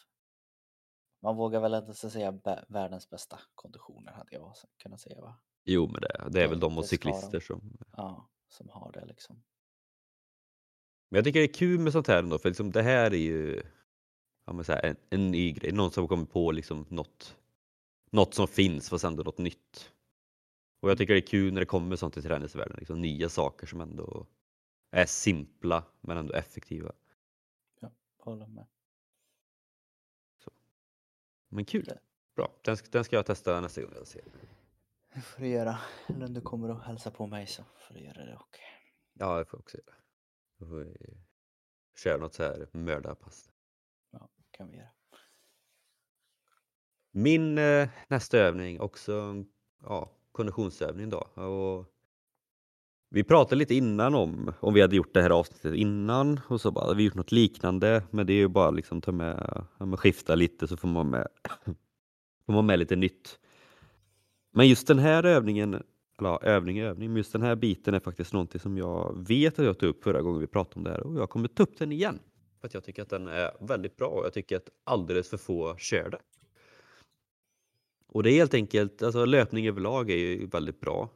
man 1.25 1.35
vågar 1.35 1.59
väl 1.59 1.73
inte 1.73 1.93
säga 1.93 2.31
vä- 2.31 2.65
världens 2.67 3.09
bästa 3.09 3.39
konditioner 3.55 4.11
hade 4.11 4.35
jag 4.35 4.55
kunnat 4.83 5.01
säga 5.01 5.21
va? 5.21 5.35
Jo, 5.63 5.87
men 5.87 6.01
det, 6.01 6.27
det 6.29 6.43
är 6.43 6.47
väl 6.47 6.59
de 6.59 6.77
och 6.77 6.85
cyklister 6.85 7.39
som... 7.39 7.77
Ja, 7.97 8.29
som 8.47 8.69
har 8.69 8.91
det 8.91 9.05
liksom. 9.05 9.43
Men 11.09 11.17
jag 11.17 11.25
tycker 11.25 11.39
det 11.39 11.45
är 11.45 11.53
kul 11.53 11.79
med 11.79 11.93
sånt 11.93 12.07
här 12.07 12.19
ändå, 12.19 12.37
för 12.37 12.49
liksom 12.49 12.71
det 12.71 12.81
här 12.81 13.11
är 13.11 13.17
ju 13.17 13.63
ja, 14.45 14.63
så 14.63 14.71
här, 14.73 14.85
en, 14.85 14.95
en 15.09 15.31
ny 15.31 15.51
grej. 15.51 15.71
Någon 15.71 15.91
som 15.91 16.07
kommit 16.07 16.31
på 16.31 16.51
liksom 16.51 16.85
något, 16.89 17.37
något 18.11 18.33
som 18.33 18.47
finns 18.47 18.89
fast 18.89 19.03
ändå 19.03 19.23
något 19.23 19.37
nytt. 19.37 19.93
Och 20.85 20.91
jag 20.91 20.97
tycker 20.97 21.13
det 21.13 21.19
är 21.19 21.27
kul 21.27 21.53
när 21.53 21.59
det 21.59 21.65
kommer 21.65 21.95
sånt 21.95 22.17
i 22.17 22.21
träningsvärlden, 22.21 22.75
liksom 22.79 23.01
nya 23.01 23.29
saker 23.29 23.67
som 23.67 23.81
ändå 23.81 24.27
är 24.91 25.05
simpla 25.05 25.83
men 26.01 26.17
ändå 26.17 26.33
effektiva. 26.33 26.91
Håller 28.17 28.47
med. 28.47 28.67
Men 31.49 31.65
kul! 31.65 31.83
Det- 31.85 31.99
Bra, 32.35 32.51
den 32.61 32.77
ska, 32.77 32.87
den 32.91 33.03
ska 33.03 33.15
jag 33.15 33.25
testa 33.25 33.61
nästa 33.61 33.81
gång 33.81 33.91
jag 33.95 34.07
ser. 34.07 34.23
Det 35.13 35.21
får 35.21 35.41
du 35.41 35.47
göra. 35.47 35.79
Eller 36.07 36.25
om 36.25 36.33
du 36.33 36.41
kommer 36.41 36.71
och 36.71 36.81
hälsa 36.81 37.11
på 37.11 37.27
mig 37.27 37.47
så 37.47 37.63
får 37.63 37.93
du 37.93 37.99
göra 37.99 38.25
det 38.25 38.35
och 38.35 38.57
Ja, 39.13 39.37
det 39.39 39.45
får 39.45 39.57
jag 39.57 39.61
också 39.61 39.77
göra. 39.77 39.95
Då 40.57 40.65
får 40.65 40.75
vi 40.75 41.17
köra 41.95 42.17
något 42.17 42.33
så 42.33 42.43
här 42.43 42.67
mördarpass. 42.71 43.51
ja, 44.11 44.29
kan 44.51 44.69
vi 44.71 44.77
göra. 44.77 44.89
Min 47.11 47.57
eh, 47.57 47.89
nästa 48.07 48.37
övning 48.37 48.79
också 48.79 49.43
ja, 49.81 50.11
konditionsövning 50.35 51.09
då. 51.09 51.17
Och 51.43 51.85
vi 53.09 53.23
pratade 53.23 53.55
lite 53.55 53.75
innan 53.75 54.15
om 54.15 54.53
om 54.59 54.73
vi 54.73 54.81
hade 54.81 54.95
gjort 54.95 55.13
det 55.13 55.21
här 55.21 55.29
avsnittet 55.29 55.75
innan 55.75 56.39
och 56.47 56.61
så 56.61 56.71
bara, 56.71 56.93
vi 56.93 57.03
gjort 57.03 57.15
något 57.15 57.31
liknande 57.31 58.03
men 58.11 58.27
det 58.27 58.33
är 58.33 58.37
ju 58.37 58.47
bara 58.47 58.71
liksom 58.71 59.01
ta 59.01 59.11
med, 59.11 59.65
ja, 59.77 59.85
men 59.85 59.97
skifta 59.97 60.35
lite 60.35 60.67
så 60.67 60.77
får 60.77 60.87
man 60.87 61.09
med, 61.09 61.27
får 62.45 62.53
man 62.53 62.65
med 62.65 62.79
lite 62.79 62.95
nytt. 62.95 63.39
Men 64.53 64.67
just 64.67 64.87
den 64.87 64.99
här 64.99 65.23
övningen, 65.23 65.73
eller 65.73 66.29
ja, 66.29 66.39
övning 66.41 66.79
övning, 66.79 67.09
men 67.09 67.17
just 67.17 67.31
den 67.31 67.41
här 67.41 67.55
biten 67.55 67.93
är 67.93 67.99
faktiskt 67.99 68.33
någonting 68.33 68.61
som 68.61 68.77
jag 68.77 69.25
vet 69.27 69.59
att 69.59 69.65
jag 69.65 69.79
tog 69.79 69.89
upp 69.89 70.03
förra 70.03 70.21
gången 70.21 70.39
vi 70.39 70.47
pratade 70.47 70.75
om 70.75 70.83
det 70.83 70.91
här 70.91 71.07
och 71.07 71.19
jag 71.19 71.29
kommer 71.29 71.47
ta 71.47 71.63
upp 71.63 71.77
den 71.77 71.91
igen. 71.91 72.19
För 72.61 72.67
att 72.67 72.73
jag 72.73 72.83
tycker 72.83 73.01
att 73.01 73.09
den 73.09 73.27
är 73.27 73.51
väldigt 73.59 73.97
bra 73.97 74.07
och 74.07 74.25
jag 74.25 74.33
tycker 74.33 74.57
att 74.57 74.69
alldeles 74.83 75.29
för 75.29 75.37
få 75.37 75.75
kör 75.77 76.09
det. 76.09 76.19
Och 78.15 78.23
det 78.23 78.31
är 78.31 78.35
helt 78.35 78.53
enkelt, 78.53 79.01
alltså 79.01 79.25
löpning 79.25 79.67
överlag 79.67 80.09
är 80.09 80.15
ju 80.15 80.45
väldigt 80.45 80.79
bra. 80.79 81.09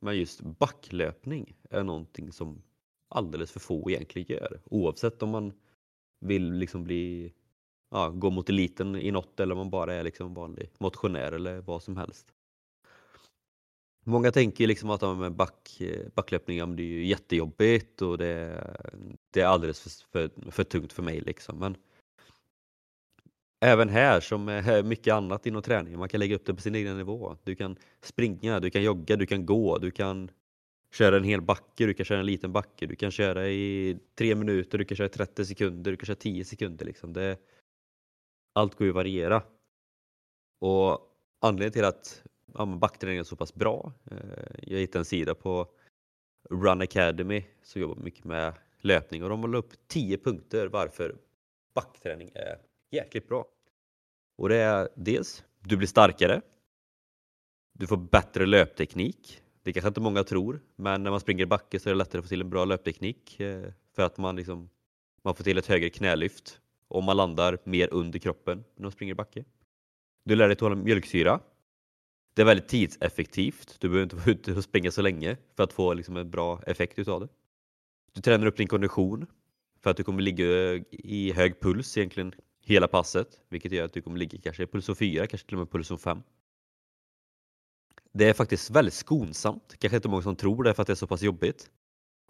Men 0.00 0.16
just 0.18 0.40
backlöpning 0.40 1.56
är 1.70 1.82
någonting 1.84 2.32
som 2.32 2.62
alldeles 3.08 3.52
för 3.52 3.60
få 3.60 3.90
egentligen 3.90 4.36
gör. 4.36 4.60
Oavsett 4.64 5.22
om 5.22 5.28
man 5.28 5.52
vill 6.20 6.52
liksom 6.52 6.84
bli, 6.84 7.32
ja, 7.90 8.08
gå 8.08 8.30
mot 8.30 8.48
eliten 8.48 8.96
i 8.96 9.10
något 9.10 9.40
eller 9.40 9.52
om 9.52 9.58
man 9.58 9.70
bara 9.70 9.94
är 9.94 10.04
liksom 10.04 10.34
vanlig 10.34 10.70
motionär 10.78 11.32
eller 11.32 11.60
vad 11.60 11.82
som 11.82 11.96
helst. 11.96 12.26
Många 14.04 14.32
tänker 14.32 14.64
ju 14.64 14.68
liksom 14.68 14.90
att 14.90 15.02
ja, 15.02 15.14
men 15.14 15.36
back, 15.36 15.82
backlöpning, 16.14 16.58
ja, 16.58 16.66
men 16.66 16.76
det 16.76 16.82
är 16.82 16.86
ju 16.98 17.06
jättejobbigt 17.06 18.02
och 18.02 18.18
det, 18.18 18.26
är- 18.26 18.94
det 19.30 19.40
är 19.40 19.46
alldeles 19.46 19.80
för, 20.02 20.28
för, 20.28 20.50
för 20.50 20.64
tungt 20.64 20.92
för 20.92 21.02
mig 21.02 21.20
liksom. 21.20 21.58
Men 21.58 21.76
även 23.60 23.88
här 23.88 24.20
som 24.20 24.44
med 24.44 24.68
eh, 24.68 24.82
mycket 24.84 25.14
annat 25.14 25.46
inom 25.46 25.62
träningen, 25.62 25.98
man 25.98 26.08
kan 26.08 26.20
lägga 26.20 26.36
upp 26.36 26.46
det 26.46 26.54
på 26.54 26.60
sin 26.60 26.74
egen 26.74 26.96
nivå. 26.96 27.36
Du 27.44 27.54
kan 27.54 27.76
springa, 28.00 28.60
du 28.60 28.70
kan 28.70 28.82
jogga, 28.82 29.16
du 29.16 29.26
kan 29.26 29.46
gå, 29.46 29.78
du 29.78 29.90
kan 29.90 30.30
köra 30.92 31.16
en 31.16 31.24
hel 31.24 31.42
backe, 31.42 31.86
du 31.86 31.94
kan 31.94 32.06
köra 32.06 32.20
en 32.20 32.26
liten 32.26 32.52
backe, 32.52 32.86
du 32.86 32.96
kan 32.96 33.10
köra 33.10 33.48
i 33.48 33.98
tre 34.14 34.34
minuter, 34.34 34.78
du 34.78 34.84
kan 34.84 34.96
köra 34.96 35.06
i 35.06 35.10
30 35.10 35.44
sekunder, 35.44 35.90
du 35.90 35.96
kan 35.96 36.06
köra 36.06 36.16
10 36.16 36.44
sekunder. 36.44 36.86
Liksom. 36.86 37.12
Det, 37.12 37.38
allt 38.52 38.74
går 38.74 38.84
ju 38.84 38.90
att 38.90 38.94
variera. 38.94 39.42
Och 40.60 41.00
anledningen 41.40 41.72
till 41.72 41.84
att 41.84 42.22
ja, 42.54 42.66
backträning 42.66 43.18
är 43.18 43.24
så 43.24 43.36
pass 43.36 43.54
bra, 43.54 43.92
eh, 44.10 44.18
jag 44.62 44.78
hittade 44.78 44.98
en 45.00 45.04
sida 45.04 45.34
på 45.34 45.68
Run 46.50 46.80
Academy 46.80 47.44
som 47.62 47.80
jobbar 47.80 48.02
mycket 48.02 48.24
med 48.24 48.54
löpning 48.80 49.22
och 49.22 49.28
de 49.28 49.40
håller 49.40 49.58
upp 49.58 49.72
10 49.88 50.18
punkter 50.18 50.66
varför 50.66 51.16
backträning 51.74 52.30
är 52.34 52.58
jäkligt 52.96 53.28
bra. 53.28 53.44
Och 54.38 54.48
det 54.48 54.56
är 54.56 54.88
dels, 54.96 55.44
du 55.60 55.76
blir 55.76 55.88
starkare. 55.88 56.42
Du 57.72 57.86
får 57.86 57.96
bättre 57.96 58.46
löpteknik. 58.46 59.42
Det 59.62 59.72
kanske 59.72 59.88
inte 59.88 60.00
många 60.00 60.24
tror, 60.24 60.60
men 60.76 61.02
när 61.02 61.10
man 61.10 61.20
springer 61.20 61.42
i 61.42 61.46
backe 61.46 61.80
så 61.80 61.88
är 61.88 61.92
det 61.94 61.98
lättare 61.98 62.18
att 62.18 62.24
få 62.24 62.28
till 62.28 62.40
en 62.40 62.50
bra 62.50 62.64
löpteknik 62.64 63.40
eh, 63.40 63.72
för 63.94 64.02
att 64.02 64.18
man, 64.18 64.36
liksom, 64.36 64.70
man 65.22 65.34
får 65.34 65.44
till 65.44 65.58
ett 65.58 65.66
högre 65.66 65.90
knälyft 65.90 66.60
och 66.88 67.02
man 67.02 67.16
landar 67.16 67.58
mer 67.64 67.88
under 67.92 68.18
kroppen 68.18 68.64
när 68.74 68.82
man 68.82 68.92
springer 68.92 69.12
i 69.12 69.14
backe. 69.14 69.44
Du 70.24 70.36
lär 70.36 70.46
dig 70.46 70.56
tåla 70.56 70.74
mjölksyra. 70.74 71.40
Det 72.34 72.42
är 72.42 72.46
väldigt 72.46 72.68
tidseffektivt. 72.68 73.76
Du 73.80 73.88
behöver 73.88 74.02
inte 74.02 74.16
vara 74.16 74.30
ute 74.30 74.52
och 74.52 74.64
springa 74.64 74.90
så 74.90 75.02
länge 75.02 75.36
för 75.56 75.64
att 75.64 75.72
få 75.72 75.94
liksom 75.94 76.16
en 76.16 76.30
bra 76.30 76.62
effekt 76.66 76.98
utav 76.98 77.20
det. 77.20 77.28
Du 78.12 78.20
tränar 78.20 78.46
upp 78.46 78.56
din 78.56 78.68
kondition 78.68 79.26
för 79.82 79.90
att 79.90 79.96
du 79.96 80.04
kommer 80.04 80.22
ligga 80.22 80.44
i 80.90 81.32
hög 81.32 81.60
puls 81.60 81.96
egentligen 81.96 82.32
hela 82.66 82.88
passet, 82.88 83.40
vilket 83.48 83.72
gör 83.72 83.84
att 83.84 83.92
du 83.92 84.02
kommer 84.02 84.18
ligga 84.18 84.38
kanske 84.40 84.62
i 84.62 84.66
puls 84.66 84.98
4, 84.98 85.26
kanske 85.26 85.48
till 85.48 85.56
och 85.56 85.58
med 85.58 85.70
puls 85.70 86.02
5. 86.02 86.22
Det 88.12 88.28
är 88.28 88.32
faktiskt 88.32 88.70
väldigt 88.70 88.94
skonsamt, 88.94 89.74
kanske 89.78 89.96
inte 89.96 90.08
många 90.08 90.22
som 90.22 90.36
tror 90.36 90.64
det 90.64 90.74
för 90.74 90.82
att 90.82 90.86
det 90.86 90.92
är 90.92 90.94
så 90.94 91.06
pass 91.06 91.22
jobbigt. 91.22 91.70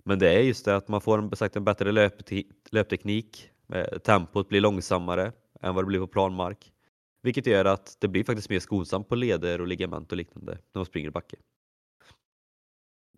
Men 0.04 0.18
det 0.18 0.30
är 0.30 0.40
just 0.40 0.64
det 0.64 0.76
att 0.76 0.88
man 0.88 1.00
får 1.00 1.18
en, 1.18 1.36
sagt, 1.36 1.56
en 1.56 1.64
bättre 1.64 1.92
löpte- 1.92 2.44
löpteknik, 2.70 3.50
eh, 3.72 3.98
tempot 3.98 4.48
blir 4.48 4.60
långsammare 4.60 5.32
än 5.60 5.74
vad 5.74 5.84
det 5.84 5.86
blir 5.86 6.00
på 6.00 6.06
planmark. 6.06 6.72
Vilket 7.22 7.46
gör 7.46 7.64
att 7.64 7.96
det 8.00 8.08
blir 8.08 8.24
faktiskt 8.24 8.50
mer 8.50 8.60
skonsamt 8.60 9.08
på 9.08 9.14
leder 9.14 9.60
och 9.60 9.66
ligament 9.66 10.12
och 10.12 10.18
liknande 10.18 10.52
när 10.52 10.78
man 10.78 10.86
springer 10.86 11.08
i 11.08 11.10
backe. 11.10 11.36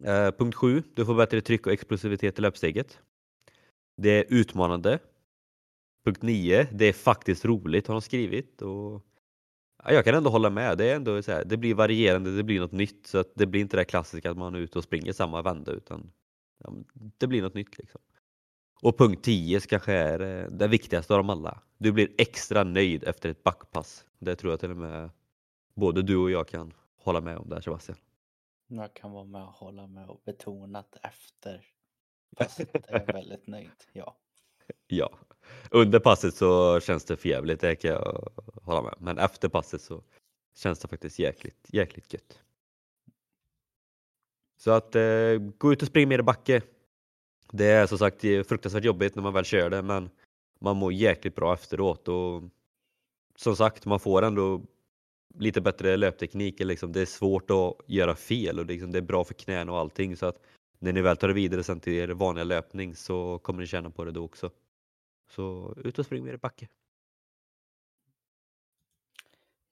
Eh, 0.04 0.30
punkt 0.30 0.54
7. 0.54 0.82
Du 0.94 1.06
får 1.06 1.14
bättre 1.14 1.40
tryck 1.40 1.66
och 1.66 1.72
explosivitet 1.72 2.38
i 2.38 2.42
löpsteget. 2.42 3.00
Det 3.96 4.10
är 4.10 4.24
utmanande. 4.28 4.98
Punkt 6.04 6.22
9. 6.22 6.68
Det 6.72 6.84
är 6.84 6.92
faktiskt 6.92 7.44
roligt 7.44 7.86
har 7.86 7.94
de 7.94 8.02
skrivit. 8.02 8.62
Och 8.62 9.04
ja, 9.84 9.92
jag 9.92 10.04
kan 10.04 10.14
ändå 10.14 10.30
hålla 10.30 10.50
med. 10.50 10.78
Det, 10.78 10.90
är 10.90 10.96
ändå 10.96 11.22
så 11.22 11.32
här, 11.32 11.44
det 11.44 11.56
blir 11.56 11.74
varierande, 11.74 12.36
det 12.36 12.42
blir 12.42 12.60
något 12.60 12.72
nytt. 12.72 13.06
Så 13.06 13.18
att 13.18 13.32
det 13.34 13.46
blir 13.46 13.60
inte 13.60 13.76
det 13.76 13.84
klassiska 13.84 14.30
att 14.30 14.38
man 14.38 14.54
är 14.54 14.58
ute 14.58 14.78
och 14.78 14.84
springer 14.84 15.12
samma 15.12 15.42
vända 15.42 15.72
utan 15.72 16.12
ja, 16.58 16.72
det 17.18 17.26
blir 17.26 17.42
något 17.42 17.54
nytt. 17.54 17.78
Liksom. 17.78 18.00
Och 18.82 18.98
punkt 18.98 19.24
10 19.24 19.60
kanske 19.60 19.92
är 19.92 20.20
eh, 20.20 20.50
det 20.50 20.68
viktigaste 20.68 21.14
av 21.14 21.18
dem 21.18 21.30
alla. 21.30 21.62
Du 21.78 21.92
blir 21.92 22.08
extra 22.18 22.64
nöjd 22.64 23.04
efter 23.04 23.28
ett 23.28 23.42
backpass. 23.42 24.04
Det 24.18 24.36
tror 24.36 24.52
jag 24.52 24.60
till 24.60 24.70
och 24.70 24.76
med 24.76 25.10
både 25.74 26.02
du 26.02 26.16
och 26.16 26.30
jag 26.30 26.48
kan 26.48 26.72
hålla 26.96 27.20
med 27.20 27.38
om 27.38 27.48
där 27.48 27.60
Sebastian. 27.60 27.98
Jag 28.66 28.94
kan 28.94 29.12
vara 29.12 29.24
med 29.24 29.42
och 29.42 29.48
hålla 29.48 29.86
med 29.86 30.08
och 30.08 30.20
betona 30.24 30.78
att 30.78 30.96
efter 31.02 31.64
passet 32.36 32.74
är 32.74 33.04
jag 33.06 33.14
väldigt 33.14 33.46
nöjd. 33.46 33.70
Ja. 33.92 34.16
Ja, 34.86 35.18
under 35.70 35.98
passet 35.98 36.34
så 36.34 36.80
känns 36.80 37.04
det 37.04 37.16
förjävligt, 37.16 37.60
det 37.60 37.76
kan 37.76 37.90
jag 37.90 38.28
hålla 38.62 38.82
med. 38.82 38.94
Men 38.98 39.18
efter 39.18 39.48
passet 39.48 39.82
så 39.82 40.02
känns 40.54 40.78
det 40.78 40.88
faktiskt 40.88 41.18
jäkligt, 41.18 41.66
jäkligt 41.68 42.12
gött. 42.12 42.40
Så 44.56 44.70
att 44.70 44.94
eh, 44.94 45.38
gå 45.58 45.72
ut 45.72 45.82
och 45.82 45.88
springa 45.88 46.08
mer 46.08 46.18
i 46.18 46.22
backe. 46.22 46.62
Det 47.52 47.66
är 47.66 47.86
som 47.86 47.98
sagt 47.98 48.20
fruktansvärt 48.20 48.84
jobbigt 48.84 49.14
när 49.14 49.22
man 49.22 49.32
väl 49.32 49.44
kör 49.44 49.70
det 49.70 49.82
men 49.82 50.10
man 50.60 50.76
mår 50.76 50.92
jäkligt 50.92 51.34
bra 51.34 51.54
efteråt 51.54 52.08
och 52.08 52.42
som 53.36 53.56
sagt 53.56 53.86
man 53.86 54.00
får 54.00 54.22
ändå 54.22 54.62
lite 55.34 55.60
bättre 55.60 55.96
löpteknik. 55.96 56.60
Liksom. 56.60 56.92
Det 56.92 57.00
är 57.00 57.06
svårt 57.06 57.50
att 57.50 57.74
göra 57.86 58.16
fel 58.16 58.58
och 58.58 58.66
liksom, 58.66 58.92
det 58.92 58.98
är 58.98 59.02
bra 59.02 59.24
för 59.24 59.34
knän 59.34 59.68
och 59.68 59.78
allting 59.78 60.16
så 60.16 60.26
att 60.26 60.42
när 60.78 60.92
ni 60.92 61.00
väl 61.00 61.16
tar 61.16 61.28
det 61.28 61.34
vidare 61.34 61.62
sen 61.62 61.80
till 61.80 61.92
er 61.92 62.08
vanliga 62.08 62.44
löpning 62.44 62.94
så 62.94 63.38
kommer 63.38 63.60
ni 63.60 63.66
känna 63.66 63.90
på 63.90 64.04
det 64.04 64.12
då 64.12 64.24
också. 64.24 64.50
Så 65.28 65.74
ut 65.76 65.98
och 65.98 66.06
spring 66.06 66.24
med 66.24 66.32
er 66.32 66.36
backe. 66.36 66.68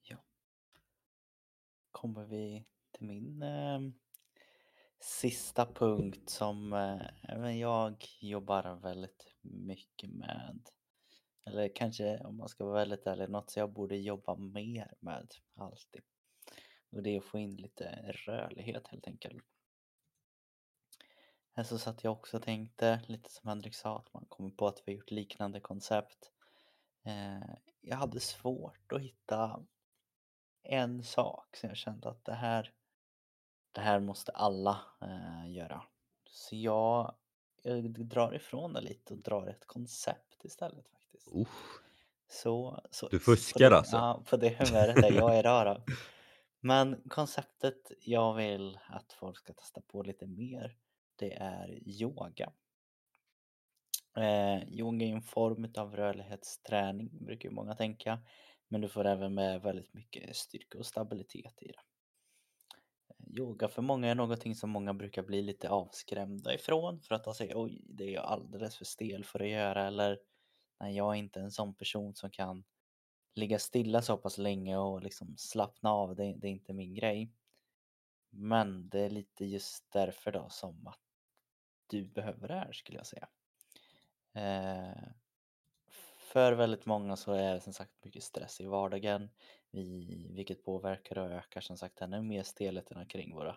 Ja. 0.03 0.17
Kommer 1.91 2.25
vi 2.25 2.65
till 2.93 3.07
min 3.07 3.43
eh, 3.43 3.81
sista 5.01 5.67
punkt 5.67 6.31
som 6.31 6.73
eh, 6.73 7.59
jag 7.61 8.05
jobbar 8.21 8.75
väldigt 8.75 9.35
mycket 9.43 10.11
med. 10.11 10.61
Eller 11.45 11.69
kanske 11.75 12.19
om 12.19 12.37
man 12.37 12.49
ska 12.49 12.65
vara 12.65 12.79
väldigt 12.79 13.07
ärlig, 13.07 13.31
något 13.31 13.51
som 13.51 13.61
jag 13.61 13.73
borde 13.73 13.97
jobba 13.97 14.37
mer 14.37 14.95
med 15.01 15.35
alltid. 15.55 16.03
Och 16.91 17.03
det 17.03 17.11
är 17.11 17.19
att 17.19 17.25
få 17.25 17.39
in 17.39 17.57
lite 17.57 18.13
rörlighet 18.27 18.89
helt 18.89 19.07
enkelt. 19.07 19.45
Så 21.65 21.79
satt 21.79 22.05
jag 22.05 22.13
också 22.13 22.37
och 22.37 22.43
tänkte, 22.43 23.01
lite 23.07 23.31
som 23.31 23.49
Henrik 23.49 23.75
sa, 23.75 23.99
att 23.99 24.15
man 24.15 24.25
kommer 24.29 24.51
på 24.51 24.67
att 24.67 24.83
vi 24.85 24.93
har 24.93 24.97
gjort 24.97 25.11
liknande 25.11 25.61
koncept. 25.61 26.33
Eh, 27.05 27.55
jag 27.81 27.97
hade 27.97 28.21
svårt 28.21 28.93
att 28.93 29.01
hitta 29.01 29.61
en 30.63 31.03
sak 31.03 31.57
som 31.57 31.69
jag 31.69 31.77
kände 31.77 32.09
att 32.09 32.25
det 32.25 32.35
här, 32.35 32.73
det 33.73 33.81
här 33.81 34.01
måste 34.01 34.33
alla 34.33 34.81
eh, 35.01 35.51
göra. 35.53 35.83
Så 36.25 36.57
jag, 36.57 37.15
jag 37.63 38.07
drar 38.07 38.35
ifrån 38.35 38.73
det 38.73 38.81
lite 38.81 39.15
och 39.15 39.21
drar 39.21 39.47
ett 39.47 39.67
koncept 39.67 40.45
istället 40.45 40.89
faktiskt. 40.89 41.29
Uff, 41.33 41.81
Så, 42.29 42.81
så, 42.91 43.09
du 43.09 43.21
fuskar 43.21 43.71
det, 43.71 43.77
alltså? 43.77 43.97
Ja, 43.97 44.23
på 44.31 44.37
det 44.37 44.49
humöret 44.49 45.05
är 45.05 45.13
jag 45.13 45.39
idag 45.39 45.67
då. 45.67 45.95
Men 46.61 47.03
konceptet 47.09 47.93
jag 48.01 48.35
vill 48.35 48.79
att 48.89 49.13
folk 49.13 49.39
ska 49.39 49.53
testa 49.53 49.81
på 49.81 50.03
lite 50.03 50.27
mer, 50.27 50.77
det 51.17 51.33
är 51.33 51.89
yoga. 51.89 52.53
Eh, 54.17 54.69
yoga 54.69 55.07
är 55.07 55.13
en 55.13 55.23
form 55.23 55.73
av 55.77 55.97
rörlighetsträning, 55.97 57.25
brukar 57.25 57.49
ju 57.49 57.55
många 57.55 57.75
tänka. 57.75 58.19
Men 58.69 58.81
du 58.81 58.89
får 58.89 59.07
även 59.07 59.35
med 59.35 59.63
väldigt 59.63 59.95
mycket 59.95 60.37
styrka 60.37 60.79
och 60.79 60.87
stabilitet 60.87 61.63
i 61.63 61.67
det. 61.67 61.81
Eh, 63.09 63.39
yoga 63.39 63.69
för 63.69 63.83
många 63.83 64.09
är 64.09 64.15
någonting 64.15 64.55
som 64.55 64.71
många 64.71 64.95
brukar 64.95 65.23
bli 65.23 65.43
lite 65.43 65.69
avskrämda 65.69 66.55
ifrån 66.55 67.01
för 67.01 67.15
att 67.15 67.25
de 67.25 67.35
säger 67.35 67.63
oj, 67.63 67.83
det 67.89 68.05
är 68.05 68.11
jag 68.11 68.25
alldeles 68.25 68.77
för 68.77 68.85
stel 68.85 69.25
för 69.25 69.41
att 69.41 69.49
göra 69.49 69.87
eller 69.87 70.19
nej, 70.81 70.97
jag 70.97 71.15
är 71.15 71.19
inte 71.19 71.41
en 71.41 71.51
sån 71.51 71.75
person 71.75 72.15
som 72.15 72.31
kan 72.31 72.65
ligga 73.35 73.59
stilla 73.59 74.03
så 74.03 74.17
pass 74.17 74.39
länge 74.39 74.77
och 74.77 75.03
liksom 75.03 75.35
slappna 75.37 75.91
av, 75.91 76.17
det, 76.17 76.35
det 76.37 76.47
är 76.47 76.53
inte 76.53 76.73
min 76.73 76.95
grej. 76.95 77.33
Men 78.31 78.89
det 78.89 79.01
är 79.01 79.11
lite 79.11 79.45
just 79.45 79.93
därför 79.93 80.33
då 80.33 80.49
som 80.49 80.87
att 80.87 81.01
du 81.87 82.05
behöver 82.05 82.49
det 82.49 82.55
här 82.55 82.73
skulle 82.73 82.99
jag 82.99 83.07
säga. 83.07 83.29
Eh, 84.35 85.09
för 86.19 86.53
väldigt 86.53 86.87
många 86.87 87.17
så 87.17 87.33
är 87.33 87.55
det 87.55 87.61
som 87.61 87.73
sagt 87.73 88.05
mycket 88.05 88.23
stress 88.23 88.61
i 88.61 88.67
vardagen, 88.67 89.31
vi, 89.71 90.27
vilket 90.31 90.65
påverkar 90.65 91.19
och 91.19 91.31
ökar 91.31 91.61
som 91.61 91.77
sagt 91.77 92.01
ännu 92.01 92.23
mer 92.23 92.43
stelheterna 92.43 93.07
kring 93.07 93.35
våra 93.35 93.57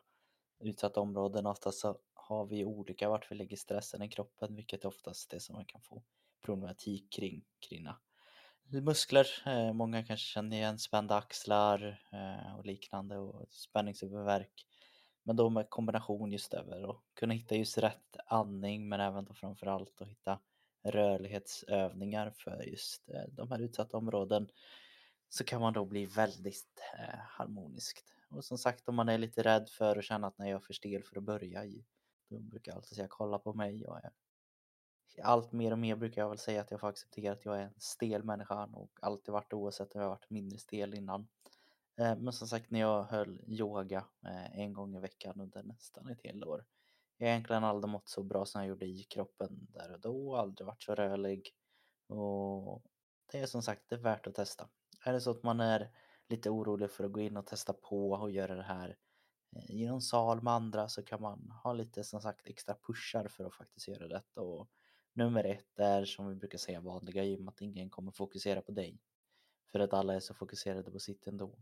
utsatta 0.60 1.02
områden. 1.02 1.46
Oftast 1.46 1.80
så 1.80 2.00
har 2.14 2.46
vi 2.46 2.66
olika 2.66 3.10
vart 3.10 3.32
vi 3.32 3.36
lägger 3.36 3.58
stressen 3.58 4.02
i 4.02 4.10
kroppen, 4.10 4.56
vilket 4.56 4.84
är 4.84 4.88
oftast 4.88 5.30
det 5.30 5.40
som 5.40 5.56
man 5.56 5.66
kan 5.66 5.82
få 5.82 6.04
problematik 6.42 7.12
kring, 7.12 7.46
kring 7.60 7.88
muskler. 8.72 9.28
Eh, 9.46 9.74
många 9.74 10.04
kanske 10.04 10.26
känner 10.26 10.58
igen 10.58 10.80
spända 10.80 11.16
axlar 11.16 12.02
eh, 12.12 12.56
och 12.58 12.66
liknande 12.66 13.18
och 13.18 13.48
spänningshuvudvärk. 13.50 14.66
Men 15.30 15.36
då 15.36 15.50
med 15.50 15.70
kombination 15.70 16.32
just 16.32 16.54
över 16.54 16.86
och 16.86 17.04
kunna 17.14 17.34
hitta 17.34 17.56
just 17.56 17.78
rätt 17.78 18.18
andning 18.26 18.90
men 18.90 19.00
även 19.00 19.26
då 19.26 19.34
framförallt 19.34 20.02
att 20.02 20.08
hitta 20.08 20.40
rörlighetsövningar 20.84 22.30
för 22.30 22.64
just 22.64 23.10
eh, 23.10 23.24
de 23.32 23.52
här 23.52 23.60
utsatta 23.60 23.98
områden 23.98 24.50
så 25.30 25.44
kan 25.44 25.62
man 25.62 25.74
då 25.74 25.86
bli 25.86 26.06
väldigt 26.06 26.82
eh, 27.00 27.20
harmoniskt. 27.20 28.14
Och 28.30 28.46
som 28.46 28.58
sagt 28.58 28.90
om 28.90 28.96
man 28.96 29.10
är 29.10 29.18
lite 29.18 29.44
rädd 29.44 29.70
för 29.70 29.98
att 29.98 30.04
känna 30.04 30.28
att 30.28 30.38
när 30.38 30.50
jag 30.50 30.56
är 30.56 30.66
för 30.66 30.74
stel 30.74 31.04
för 31.04 31.18
att 31.18 31.24
börja 31.24 31.66
i 31.66 31.86
då 32.30 32.40
brukar 32.40 32.72
jag 32.72 32.78
alltid 32.78 32.96
säga 32.96 33.08
kolla 33.10 33.40
på 33.40 33.54
mig. 33.54 33.82
Jag 33.82 34.06
är 34.06 34.12
allt 35.22 35.52
mer 35.52 35.72
och 35.72 35.80
mer 35.80 35.96
brukar 35.96 36.22
jag 36.22 36.30
väl 36.30 36.38
säga 36.38 36.62
att 36.62 36.72
jag 36.72 36.80
får 36.80 36.88
acceptera 36.88 37.34
att 37.34 37.46
jag 37.46 37.58
är 37.58 37.64
en 37.64 37.80
stel 37.80 38.24
människa 38.24 38.66
och 38.66 38.92
alltid 39.02 39.34
varit 39.34 39.54
oavsett 39.54 39.96
om 39.96 40.02
jag 40.02 40.10
varit 40.10 40.30
mindre 40.30 40.60
stel 40.60 40.94
innan. 40.94 41.28
Eh, 42.00 42.16
men 42.18 42.34
som 42.34 42.48
sagt 42.48 42.72
när 42.72 42.80
jag 42.80 43.04
höll 43.04 43.42
yoga 43.48 44.06
eh, 44.26 44.60
en 44.60 44.74
gång 44.74 44.96
i 44.96 45.00
veckan 45.00 45.42
under 45.42 45.64
nästan 45.64 46.10
ett 46.10 46.24
helt 46.24 46.46
år. 46.46 46.66
Jag 47.18 47.28
har 47.28 47.32
egentligen 47.32 47.64
aldrig 47.64 47.92
mått 47.92 48.10
så 48.10 48.24
bra 48.24 48.46
som 48.46 48.62
jag 48.62 48.70
gjorde 48.70 48.86
i 48.86 49.04
kroppen 49.04 49.68
där 49.70 49.92
och 49.94 50.00
då, 50.00 50.36
aldrig 50.36 50.68
varit 50.68 50.84
så 50.84 50.96
rörlig. 50.96 51.56
Och 52.08 52.84
det 53.32 53.40
är 53.40 53.46
som 53.46 53.62
sagt, 53.62 53.82
det 53.90 53.96
är 53.96 54.00
värt 54.00 54.28
att 54.28 54.36
testa. 54.36 54.70
Är 55.06 55.14
det 55.14 55.22
så 55.22 55.32
att 55.32 55.44
man 55.44 55.60
är 55.60 55.92
lite 56.30 56.50
orolig 56.50 56.92
för 56.92 57.04
att 57.04 57.12
gå 57.12 57.20
in 57.20 57.38
och 57.38 57.46
testa 57.46 57.74
på 57.74 58.12
och 58.12 58.32
göra 58.32 58.56
det 58.56 58.64
här 58.64 58.98
eh, 59.56 59.72
i 59.72 59.88
någon 59.88 60.02
sal 60.02 60.42
med 60.44 60.54
andra 60.54 60.90
så 60.90 61.04
kan 61.04 61.22
man 61.22 61.52
ha 61.64 61.74
lite 61.74 62.04
som 62.04 62.22
sagt 62.22 62.48
extra 62.48 62.76
pushar 62.88 63.28
för 63.28 63.46
att 63.46 63.54
faktiskt 63.54 63.88
göra 63.88 64.08
detta. 64.08 64.42
Och 64.42 64.70
nummer 65.14 65.44
ett 65.44 65.80
är 65.80 66.06
som 66.06 66.28
vi 66.28 66.36
brukar 66.36 66.58
säga 66.58 66.82
vanliga 66.82 67.24
gym 67.24 67.48
att 67.48 67.62
ingen 67.62 67.90
kommer 67.90 68.12
fokusera 68.12 68.62
på 68.62 68.72
dig. 68.72 69.00
För 69.72 69.80
att 69.80 69.94
alla 69.94 70.14
är 70.16 70.20
så 70.20 70.34
fokuserade 70.34 70.92
på 70.92 71.00
sitt 71.00 71.28
ändå. 71.28 71.60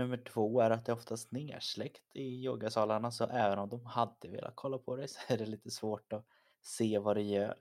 Nummer 0.00 0.16
två 0.16 0.60
är 0.60 0.70
att 0.70 0.84
det 0.84 0.92
är 0.92 0.96
oftast 0.96 1.32
nersläckt 1.32 2.16
i 2.16 2.44
yogasalarna 2.44 3.10
så 3.10 3.24
även 3.24 3.58
om 3.58 3.68
de 3.68 3.86
hade 3.86 4.28
velat 4.28 4.52
kolla 4.56 4.78
på 4.78 4.96
dig 4.96 5.08
så 5.08 5.18
är 5.28 5.38
det 5.38 5.46
lite 5.46 5.70
svårt 5.70 6.12
att 6.12 6.26
se 6.62 6.98
vad 6.98 7.16
det 7.16 7.22
gör. 7.22 7.58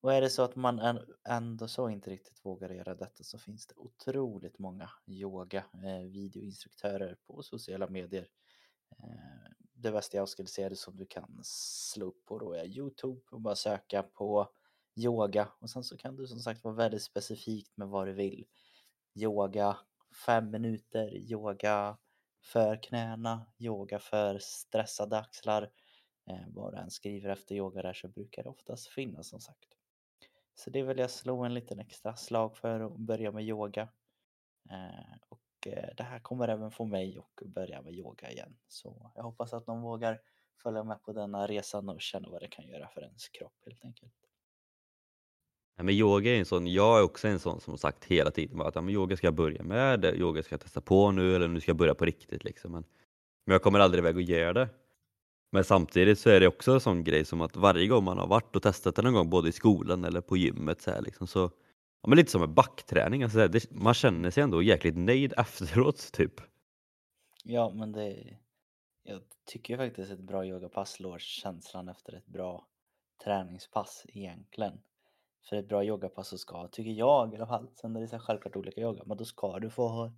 Och 0.00 0.12
är 0.12 0.20
det 0.20 0.30
så 0.30 0.42
att 0.42 0.56
man 0.56 1.00
ändå 1.28 1.68
så 1.68 1.88
inte 1.88 2.10
riktigt 2.10 2.44
vågar 2.44 2.70
göra 2.70 2.94
detta 2.94 3.24
så 3.24 3.38
finns 3.38 3.66
det 3.66 3.74
otroligt 3.76 4.58
många 4.58 4.90
yoga 5.06 5.64
eh, 5.84 6.10
videoinstruktörer 6.10 7.16
på 7.26 7.42
sociala 7.42 7.88
medier. 7.88 8.28
Eh, 8.98 9.52
det 9.74 9.90
bästa 9.90 10.16
jag 10.16 10.28
skulle 10.28 10.48
säga 10.48 10.66
är 10.66 10.70
det 10.70 10.76
som 10.76 10.96
du 10.96 11.06
kan 11.06 11.40
slå 11.42 12.06
upp 12.06 12.24
på 12.24 12.38
då 12.38 12.52
är 12.52 12.64
Youtube 12.64 13.20
och 13.30 13.40
bara 13.40 13.56
söka 13.56 14.02
på 14.02 14.48
yoga 14.96 15.48
och 15.58 15.70
sen 15.70 15.84
så 15.84 15.96
kan 15.96 16.16
du 16.16 16.26
som 16.26 16.40
sagt 16.40 16.64
vara 16.64 16.74
väldigt 16.74 17.02
specifikt 17.02 17.76
med 17.76 17.88
vad 17.88 18.06
du 18.06 18.12
vill. 18.12 18.46
Yoga 19.14 19.76
fem 20.26 20.50
minuter, 20.50 21.16
yoga 21.16 21.98
för 22.42 22.82
knäna, 22.82 23.46
yoga 23.58 23.98
för 23.98 24.38
stressade 24.38 25.18
axlar. 25.18 25.70
Eh, 26.30 26.46
vad 26.48 26.74
du 26.74 26.78
än 26.78 26.90
skriver 26.90 27.30
efter 27.30 27.54
yoga 27.54 27.82
där 27.82 27.92
så 27.92 28.08
brukar 28.08 28.42
det 28.42 28.48
oftast 28.48 28.88
finnas 28.88 29.28
som 29.28 29.40
sagt. 29.40 29.68
Så 30.54 30.70
det 30.70 30.82
vill 30.82 30.98
jag 30.98 31.10
slå 31.10 31.44
en 31.44 31.54
liten 31.54 31.78
extra 31.78 32.16
slag 32.16 32.56
för 32.56 32.80
att 32.80 32.96
börja 32.96 33.32
med 33.32 33.44
yoga. 33.44 33.88
Eh, 34.70 35.18
och 35.28 35.66
eh, 35.66 35.94
det 35.96 36.02
här 36.02 36.18
kommer 36.18 36.48
även 36.48 36.70
få 36.70 36.84
mig 36.84 37.18
att 37.18 37.46
börja 37.46 37.82
med 37.82 37.92
yoga 37.92 38.30
igen. 38.30 38.56
Så 38.68 39.12
jag 39.14 39.22
hoppas 39.22 39.52
att 39.52 39.66
någon 39.66 39.82
vågar 39.82 40.20
följa 40.62 40.84
med 40.84 41.02
på 41.02 41.12
denna 41.12 41.46
resan 41.46 41.88
och 41.88 42.00
känna 42.00 42.28
vad 42.28 42.42
det 42.42 42.48
kan 42.48 42.68
göra 42.68 42.88
för 42.88 43.02
ens 43.02 43.28
kropp 43.28 43.62
helt 43.66 43.84
enkelt. 43.84 44.14
Ja, 45.76 45.82
men 45.82 45.94
yoga 45.94 46.34
är 46.34 46.38
en 46.38 46.44
sån, 46.44 46.66
jag 46.66 46.98
är 46.98 47.02
också 47.02 47.28
en 47.28 47.38
sån 47.38 47.60
som 47.60 47.78
sagt 47.78 48.04
hela 48.04 48.30
tiden 48.30 48.60
att 48.60 48.74
ja, 48.74 48.80
men 48.80 48.94
yoga 48.94 49.16
ska 49.16 49.26
jag 49.26 49.34
börja 49.34 49.62
med, 49.62 50.04
yoga 50.04 50.42
ska 50.42 50.52
jag 50.52 50.60
testa 50.60 50.80
på 50.80 51.10
nu 51.10 51.36
eller 51.36 51.48
nu 51.48 51.60
ska 51.60 51.70
jag 51.70 51.76
börja 51.76 51.94
på 51.94 52.04
riktigt. 52.04 52.44
Liksom. 52.44 52.72
Men, 52.72 52.84
men 53.46 53.52
jag 53.52 53.62
kommer 53.62 53.80
aldrig 53.80 54.02
iväg 54.02 54.16
och 54.16 54.22
göra 54.22 54.52
det. 54.52 54.68
Men 55.52 55.64
samtidigt 55.64 56.18
så 56.18 56.30
är 56.30 56.40
det 56.40 56.48
också 56.48 56.72
en 56.72 56.80
sån 56.80 57.04
grej 57.04 57.24
som 57.24 57.40
att 57.40 57.56
varje 57.56 57.86
gång 57.86 58.04
man 58.04 58.18
har 58.18 58.26
varit 58.26 58.56
och 58.56 58.62
testat 58.62 58.96
det 58.96 59.02
någon 59.02 59.12
gång 59.12 59.30
både 59.30 59.48
i 59.48 59.52
skolan 59.52 60.04
eller 60.04 60.20
på 60.20 60.36
gymmet 60.36 60.80
så, 60.80 60.90
här, 60.90 61.02
liksom, 61.02 61.26
så 61.26 61.50
ja, 62.02 62.08
men 62.08 62.16
lite 62.16 62.30
som 62.30 62.42
en 62.42 62.54
backträning, 62.54 63.22
alltså, 63.22 63.48
det, 63.48 63.70
man 63.70 63.94
känner 63.94 64.30
sig 64.30 64.42
ändå 64.42 64.62
jäkligt 64.62 64.96
nöjd 64.96 65.34
efteråt 65.36 66.12
typ. 66.12 66.40
Ja 67.44 67.72
men 67.74 67.92
det, 67.92 68.38
jag 69.02 69.22
tycker 69.44 69.76
faktiskt 69.76 70.10
ett 70.10 70.20
bra 70.20 70.46
yogapass 70.46 70.90
slår 70.90 71.18
känslan 71.18 71.88
efter 71.88 72.12
ett 72.12 72.26
bra 72.26 72.66
träningspass 73.24 74.06
egentligen. 74.08 74.78
För 75.48 75.56
ett 75.56 75.68
bra 75.68 75.84
yogapass 75.84 76.28
så 76.28 76.38
ska, 76.38 76.68
tycker 76.68 76.90
jag 76.90 77.32
i 77.32 77.36
alla 77.36 77.46
fall, 77.46 77.68
sen 77.74 77.96
är 77.96 78.00
det 78.00 78.08
så 78.08 78.18
självklart 78.18 78.56
olika 78.56 78.80
yoga, 78.80 79.02
men 79.06 79.16
då 79.16 79.24
ska 79.24 79.58
du 79.58 79.70
få 79.70 79.88
ha 79.88 80.12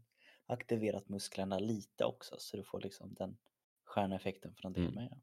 aktiverat 0.46 1.08
musklerna 1.08 1.58
lite 1.58 2.04
också 2.04 2.36
så 2.38 2.56
du 2.56 2.64
får 2.64 2.80
liksom 2.80 3.14
den 3.14 3.36
sköna 3.84 4.16
effekten 4.16 4.54
från 4.54 4.72
det 4.72 4.80
Mm. 4.80 4.94
med. 4.94 5.20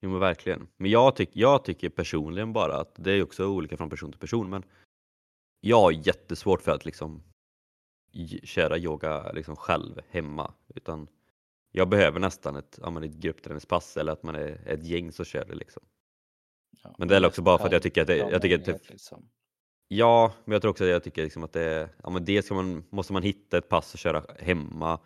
Jo 0.00 0.10
men 0.10 0.20
verkligen. 0.20 0.68
Men 0.76 0.90
jag, 0.90 1.16
tyck, 1.16 1.30
jag 1.32 1.64
tycker 1.64 1.88
personligen 1.88 2.52
bara 2.52 2.80
att 2.80 2.94
det 2.94 3.12
är 3.12 3.22
också 3.22 3.46
olika 3.46 3.76
från 3.76 3.90
person 3.90 4.10
till 4.12 4.20
person 4.20 4.50
men 4.50 4.64
jag 5.60 5.80
har 5.80 5.92
jättesvårt 5.92 6.62
för 6.62 6.72
att 6.72 6.84
liksom 6.84 7.22
köra 8.42 8.78
yoga 8.78 9.32
liksom 9.32 9.56
själv 9.56 10.00
hemma 10.08 10.54
utan 10.74 11.08
jag 11.72 11.88
behöver 11.88 12.20
nästan 12.20 12.56
ett, 12.56 12.78
ja, 12.82 13.04
ett 13.04 13.12
gruppträningspass 13.12 13.96
eller 13.96 14.12
att 14.12 14.22
man 14.22 14.34
är 14.34 14.68
ett 14.68 14.84
gäng 14.84 15.12
som 15.12 15.24
kör 15.24 15.44
det 15.44 15.54
liksom. 15.54 15.82
Ja, 16.82 16.94
Men 16.98 17.08
det 17.08 17.16
är 17.16 17.26
också 17.26 17.42
bara 17.42 17.58
för 17.58 17.66
att 17.66 17.72
jag 17.72 17.82
tycker 17.82 18.00
att 18.00 18.06
det, 18.06 18.16
jag 18.16 18.42
tycker 18.42 18.58
att 18.58 18.64
det, 18.64 18.90
liksom. 18.90 19.28
ja, 19.88 20.32
men 20.44 20.52
jag 20.52 20.62
tror 20.62 20.70
också 20.70 20.84
att 20.84 20.90
jag 20.90 21.04
tycker 21.04 21.22
liksom 21.22 21.44
att 21.44 21.52
det 21.52 21.88
ja 22.02 22.10
men 22.10 22.24
dels 22.24 22.50
man, 22.50 22.84
måste 22.90 23.12
man 23.12 23.22
hitta 23.22 23.58
ett 23.58 23.68
pass 23.68 23.94
att 23.94 24.00
köra 24.00 24.22
hemma. 24.38 24.98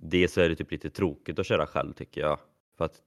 Dels 0.00 0.32
så 0.32 0.40
är 0.40 0.48
det 0.48 0.56
typ 0.56 0.70
lite 0.70 0.90
tråkigt 0.90 1.38
att 1.38 1.46
köra 1.46 1.66
själv 1.66 1.92
tycker 1.92 2.20
jag. 2.20 2.38
För 2.78 2.84
att, 2.84 3.00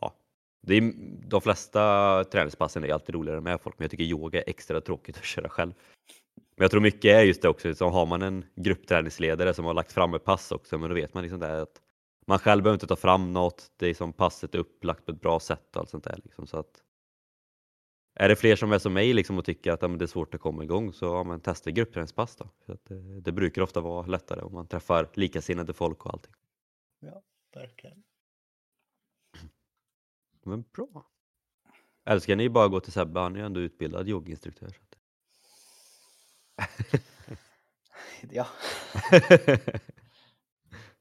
ja, 0.00 0.14
det 0.62 0.74
är, 0.74 0.92
de 1.28 1.40
flesta 1.40 2.24
träningspassen 2.24 2.84
är 2.84 2.92
alltid 2.92 3.14
roligare 3.14 3.40
med 3.40 3.60
folk 3.60 3.78
men 3.78 3.84
jag 3.84 3.90
tycker 3.90 4.04
yoga 4.04 4.40
är 4.40 4.50
extra 4.50 4.80
tråkigt 4.80 5.16
att 5.16 5.24
köra 5.24 5.48
själv. 5.48 5.72
Men 6.56 6.64
jag 6.64 6.70
tror 6.70 6.80
mycket 6.80 7.04
är 7.04 7.22
just 7.22 7.42
det 7.42 7.48
också, 7.48 7.74
så 7.74 7.88
har 7.88 8.06
man 8.06 8.22
en 8.22 8.44
gruppträningsledare 8.54 9.54
som 9.54 9.64
har 9.64 9.74
lagt 9.74 9.92
fram 9.92 10.14
ett 10.14 10.24
pass 10.24 10.52
också 10.52 10.78
men 10.78 10.88
då 10.88 10.94
vet 10.94 11.14
man 11.14 11.22
liksom 11.22 11.40
det 11.40 11.62
att 11.62 11.80
man 12.26 12.38
själv 12.38 12.62
behöver 12.62 12.74
inte 12.76 12.86
ta 12.86 12.96
fram 12.96 13.32
något, 13.32 13.70
det 13.76 13.86
är 13.86 13.94
som 13.94 14.12
passet 14.12 14.54
är 14.54 14.58
upplagt 14.58 15.06
på 15.06 15.12
ett 15.12 15.20
bra 15.20 15.40
sätt 15.40 15.76
och 15.76 15.80
allt 15.80 15.90
sånt 15.90 16.04
där. 16.04 16.20
Liksom, 16.24 16.46
så 16.46 16.58
att, 16.58 16.82
är 18.14 18.28
det 18.28 18.36
fler 18.36 18.56
som 18.56 18.72
är 18.72 18.78
som 18.78 18.92
mig 18.92 19.12
liksom, 19.12 19.38
och 19.38 19.44
tycker 19.44 19.72
att 19.72 19.82
ja, 19.82 19.88
det 19.88 20.04
är 20.04 20.06
svårt 20.06 20.34
att 20.34 20.40
komma 20.40 20.64
igång 20.64 20.92
så 20.92 21.04
ja, 21.04 21.24
men 21.24 21.40
testa 21.40 21.70
gruppträningspass 21.70 22.36
då. 22.36 22.48
För 22.66 22.72
att 22.72 22.84
det, 22.84 23.20
det 23.20 23.32
brukar 23.32 23.62
ofta 23.62 23.80
vara 23.80 24.06
lättare 24.06 24.40
om 24.40 24.52
man 24.52 24.66
träffar 24.66 25.10
likasinnade 25.14 25.72
folk 25.72 26.06
och 26.06 26.12
allting. 26.12 26.34
Ja, 27.00 27.22
verkligen. 27.54 28.02
Men 30.42 30.64
bra. 30.72 31.06
Älskar 32.04 32.36
ni 32.36 32.48
bara 32.48 32.68
gå 32.68 32.80
till 32.80 32.92
Sebbe, 32.92 33.20
han 33.20 33.34
är 33.34 33.40
ju 33.40 33.46
ändå 33.46 33.60
utbildad 33.60 34.08
yoginstruktör. 34.08 34.68
Så. 34.68 34.76
Ja, 38.30 38.46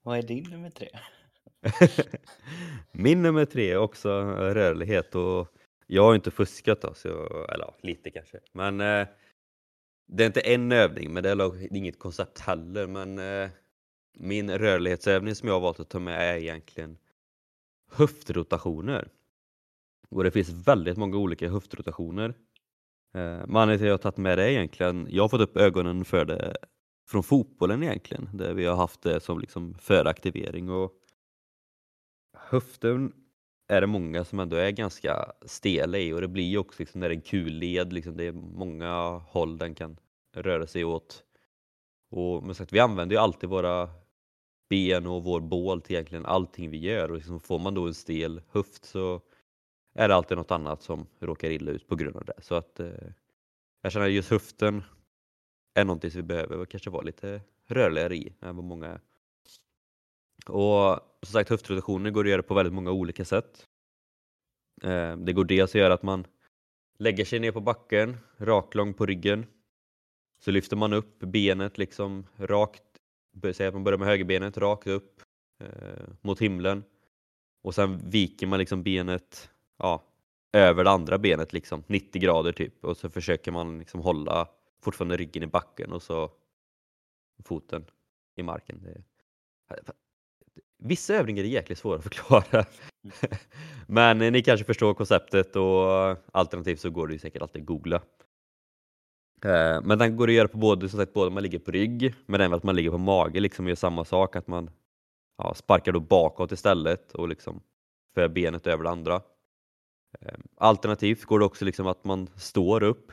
vad 0.02 0.18
är 0.18 0.22
din 0.22 0.50
nummer 0.50 0.70
tre? 0.70 0.90
Min 2.92 3.22
nummer 3.22 3.46
tre 3.46 3.72
är 3.72 3.78
också 3.78 4.10
rörlighet 4.32 5.16
och 5.16 5.48
jag 5.94 6.04
har 6.04 6.16
inte 6.16 6.32
fuskat 6.32 6.82
då, 6.82 6.94
så 6.94 7.10
eller 7.50 7.66
ja, 7.66 7.76
lite 7.82 8.10
kanske. 8.10 8.40
Men 8.52 8.82
eh, 8.82 9.08
det 10.08 10.24
är 10.24 10.28
inte 10.28 10.42
en 10.42 10.72
övning, 10.72 11.14
men 11.14 11.24
det 11.24 11.30
är 11.30 11.76
inget 11.76 12.00
koncept 12.00 12.40
heller. 12.40 12.88
Men 12.88 13.20
eh, 13.20 13.50
min 14.14 14.52
rörlighetsövning 14.52 15.36
som 15.36 15.48
jag 15.48 15.56
har 15.56 15.62
valt 15.62 15.80
att 15.80 15.90
ta 15.90 16.00
med 16.00 16.34
är 16.34 16.38
egentligen 16.38 16.98
höftrotationer. 17.92 19.10
Och 20.10 20.24
det 20.24 20.32
finns 20.32 20.68
väldigt 20.68 20.98
många 20.98 21.18
olika 21.18 21.50
höftrotationer. 21.50 22.30
Eh, 23.14 23.46
men 23.48 23.56
anledningen 23.56 23.80
till 23.80 23.86
att 23.86 23.88
jag 23.88 23.94
har 23.94 23.98
tagit 23.98 24.18
med 24.18 24.38
det 24.38 24.52
egentligen, 24.52 25.08
jag 25.10 25.24
har 25.24 25.30
fått 25.30 25.42
upp 25.42 25.58
ögonen 25.58 26.06
för 26.06 26.26
det 26.26 26.58
från 27.08 27.24
fotbollen 27.24 27.84
egentligen, 27.84 28.30
där 28.34 28.54
vi 28.54 28.66
har 28.66 28.76
haft 28.76 29.02
det 29.02 29.20
som 29.20 29.40
liksom 29.40 29.74
föraktivering 29.74 30.70
och 30.70 30.92
höften 32.38 33.14
är 33.72 33.82
det 33.82 33.88
många 33.88 34.24
som 34.24 34.40
ändå 34.40 34.56
är 34.56 34.72
ganska 34.72 35.32
stela 35.46 35.98
i 35.98 36.14
och 36.14 36.22
det 36.22 36.28
blir 36.28 36.44
ju 36.50 36.58
också 36.58 36.82
liksom 36.82 37.00
när 37.00 37.10
det 37.10 37.16
är 37.16 37.18
en 37.18 37.22
kul 37.22 37.54
led, 37.54 37.94
liksom 37.94 38.18
det 38.18 38.24
är 38.24 38.32
många 38.32 38.94
håll 39.10 39.58
den 39.58 39.76
kan 39.76 39.98
röra 40.36 40.68
sig 40.68 40.84
åt. 40.84 41.24
Och 42.10 42.44
men 42.44 42.56
sagt, 42.56 42.74
vi 42.74 42.80
använder 42.80 43.16
ju 43.16 43.22
alltid 43.22 43.50
våra 43.50 43.90
ben 44.70 45.08
och 45.08 45.24
vår 45.24 45.40
bål 45.40 45.82
till 45.82 45.96
egentligen 45.96 46.26
allting 46.26 46.70
vi 46.70 46.78
gör 46.78 47.10
och 47.10 47.16
liksom 47.16 47.40
får 47.40 47.60
man 47.60 47.74
då 47.74 47.88
en 47.88 47.94
stel 47.94 48.42
höft 48.50 48.86
så 48.86 49.22
är 49.94 50.08
det 50.08 50.16
alltid 50.16 50.38
något 50.38 50.52
annat 50.52 50.82
som 50.82 51.08
råkar 51.20 51.50
illa 51.50 51.72
ut 51.72 51.88
på 51.88 51.96
grund 51.96 52.16
av 52.16 52.26
det. 52.26 52.42
Så 52.42 52.56
att 52.56 52.80
eh, 52.80 52.90
jag 53.82 53.92
känner 53.92 54.06
att 54.06 54.12
just 54.12 54.32
höften 54.32 54.84
är 55.74 55.86
någonting 55.86 56.12
som 56.12 56.22
vi 56.22 56.28
behöver 56.28 56.66
kanske 56.66 56.90
vara 56.90 57.04
lite 57.04 57.42
rörligare 57.68 58.16
i 58.16 58.34
än 58.42 58.56
vad 58.56 58.66
många 58.66 58.88
är. 58.88 59.02
Och 60.46 61.00
som 61.22 61.34
sagt 61.34 61.50
höftrotationer 61.50 62.12
går 62.12 62.24
att 62.24 62.32
göra 62.32 62.44
på 62.44 62.54
väldigt 62.54 62.74
många 62.74 62.92
olika 62.92 63.26
sätt. 63.26 63.68
Eh, 64.84 65.18
det 65.18 65.34
går 65.34 65.46
dels 65.46 65.72
att 65.72 65.82
göra 65.82 65.94
att 65.94 66.04
man 66.04 66.28
lägger 66.98 67.26
sig 67.26 67.40
ner 67.40 67.52
på 67.52 67.62
backen, 67.62 68.18
raklång 68.38 68.94
på 68.94 69.06
ryggen. 69.06 69.46
Så 70.40 70.52
lyfter 70.52 70.76
man 70.76 70.94
upp 70.94 71.20
benet 71.20 71.78
liksom 71.78 72.28
rakt, 72.38 72.84
säg 73.54 73.68
att 73.68 73.74
man 73.74 73.84
börjar 73.84 74.00
med 74.00 74.08
högerbenet 74.08 74.58
rakt 74.58 74.88
upp 74.88 75.22
eh, 75.60 76.08
mot 76.22 76.42
himlen. 76.42 76.84
Och 77.64 77.76
sen 77.76 78.10
viker 78.10 78.48
man 78.48 78.60
liksom 78.60 78.84
benet 78.84 79.50
ja, 79.78 80.04
över 80.54 80.84
det 80.84 80.90
andra 80.90 81.18
benet 81.18 81.54
liksom 81.54 81.84
90 81.88 82.22
grader 82.22 82.52
typ 82.52 82.86
och 82.86 82.98
så 82.98 83.10
försöker 83.10 83.52
man 83.52 83.80
liksom 83.80 84.02
hålla 84.02 84.48
fortfarande 84.84 85.18
ryggen 85.18 85.44
i 85.44 85.48
backen 85.48 85.92
och 85.92 86.04
så 86.04 86.32
foten 87.44 87.86
i 88.36 88.44
marken. 88.44 88.82
Det, 88.84 89.04
Vissa 90.84 91.14
övningar 91.16 91.44
är 91.44 91.48
jäkligt 91.48 91.78
svåra 91.78 91.98
att 91.98 92.04
förklara. 92.04 92.66
Men 93.88 94.18
ni 94.18 94.44
kanske 94.44 94.66
förstår 94.66 94.94
konceptet 94.94 95.56
och 95.56 96.18
alternativt 96.32 96.80
så 96.80 96.90
går 96.90 97.08
det 97.08 97.14
ju 97.14 97.20
säkert 97.20 97.42
alltid 97.42 97.62
att 97.62 97.68
googla. 97.68 97.96
Eh, 99.46 99.82
Men 99.84 100.00
den 100.00 100.18
går 100.18 100.28
att 100.28 100.34
göra 100.34 100.48
på 100.48 100.58
både, 100.58 100.90
som 100.90 101.00
sagt, 101.00 101.14
både 101.14 101.32
man 101.32 101.44
ligger 101.44 101.60
på 101.60 101.72
rygg 101.72 102.16
men 102.26 102.42
även 102.42 102.54
att 102.54 102.64
man 102.64 102.76
ligger 102.76 102.92
på 102.92 102.98
mage 102.98 103.40
liksom 103.40 103.66
och 103.66 103.70
gör 103.70 103.76
samma 103.76 104.06
sak 104.06 104.36
att 104.36 104.48
man 104.48 104.70
ja, 105.38 105.54
sparkar 105.54 105.92
då 105.92 106.00
bakåt 106.00 106.52
istället 106.52 107.12
och 107.12 107.28
liksom 107.28 107.62
för 108.16 108.28
benet 108.28 108.68
över 108.68 108.84
det 108.84 108.90
andra. 108.90 109.16
Eh, 110.22 110.34
Alternativt 110.56 111.26
går 111.26 111.40
det 111.40 111.46
också 111.46 111.66
liksom 111.66 111.88
att 111.88 112.04
man 112.04 112.28
står 112.36 112.84
upp 112.84 113.12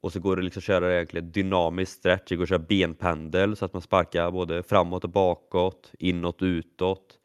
och 0.00 0.12
så 0.12 0.20
går 0.20 0.36
det 0.36 0.42
liksom 0.42 0.60
att 0.60 0.64
köra 0.64 0.94
egentligen 0.94 1.32
dynamisk 1.32 1.92
stretch, 1.92 2.28
det 2.28 2.36
går 2.36 2.42
att 2.42 2.48
köra 2.48 2.58
benpendel 2.58 3.56
så 3.56 3.64
att 3.64 3.72
man 3.72 3.82
sparkar 3.82 4.30
både 4.30 4.62
framåt 4.62 5.04
och 5.04 5.10
bakåt, 5.10 5.92
inåt 5.98 6.42
och 6.42 6.46
utåt. 6.46 7.18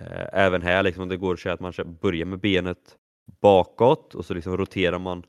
Eh, 0.00 0.28
Även 0.32 0.62
här 0.62 0.82
liksom 0.82 1.08
det 1.08 1.16
går 1.16 1.34
att 1.34 1.40
köra 1.40 1.54
att 1.54 1.60
man 1.60 1.72
börjar 2.00 2.26
med 2.26 2.40
benet 2.40 2.96
bakåt 3.40 4.14
och 4.14 4.24
så 4.24 4.34
liksom 4.34 4.56
roterar 4.56 4.98
man 4.98 5.22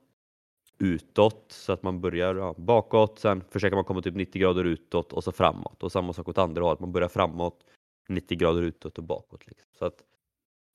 utåt 0.79 1.45
så 1.49 1.73
att 1.73 1.83
man 1.83 2.01
börjar 2.01 2.35
ja, 2.35 2.55
bakåt, 2.57 3.19
sen 3.19 3.43
försöker 3.49 3.75
man 3.75 3.85
komma 3.85 4.01
typ 4.01 4.15
90 4.15 4.41
grader 4.41 4.63
utåt 4.63 5.13
och 5.13 5.23
så 5.23 5.31
framåt 5.31 5.83
och 5.83 5.91
samma 5.91 6.13
sak 6.13 6.29
åt 6.29 6.37
andra 6.37 6.63
hållet, 6.63 6.79
man 6.79 6.91
börjar 6.91 7.07
framåt 7.07 7.63
90 8.09 8.37
grader 8.37 8.61
utåt 8.61 8.97
och 8.97 9.03
bakåt. 9.03 9.47
Liksom. 9.47 9.67
Så 9.79 9.85
att 9.85 10.03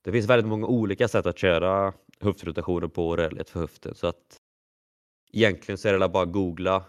det 0.03 0.11
finns 0.11 0.29
väldigt 0.29 0.47
många 0.47 0.67
olika 0.67 1.07
sätt 1.07 1.25
att 1.25 1.37
köra 1.37 1.93
höftrotationer 2.19 2.87
på 2.87 3.09
och 3.09 3.17
rörlighet 3.17 3.49
för 3.49 3.59
höften 3.59 3.95
så 3.95 4.07
att 4.07 4.40
egentligen 5.31 5.77
så 5.77 5.87
är 5.87 5.99
det 5.99 6.09
bara 6.09 6.23
att 6.23 6.31
googla 6.31 6.85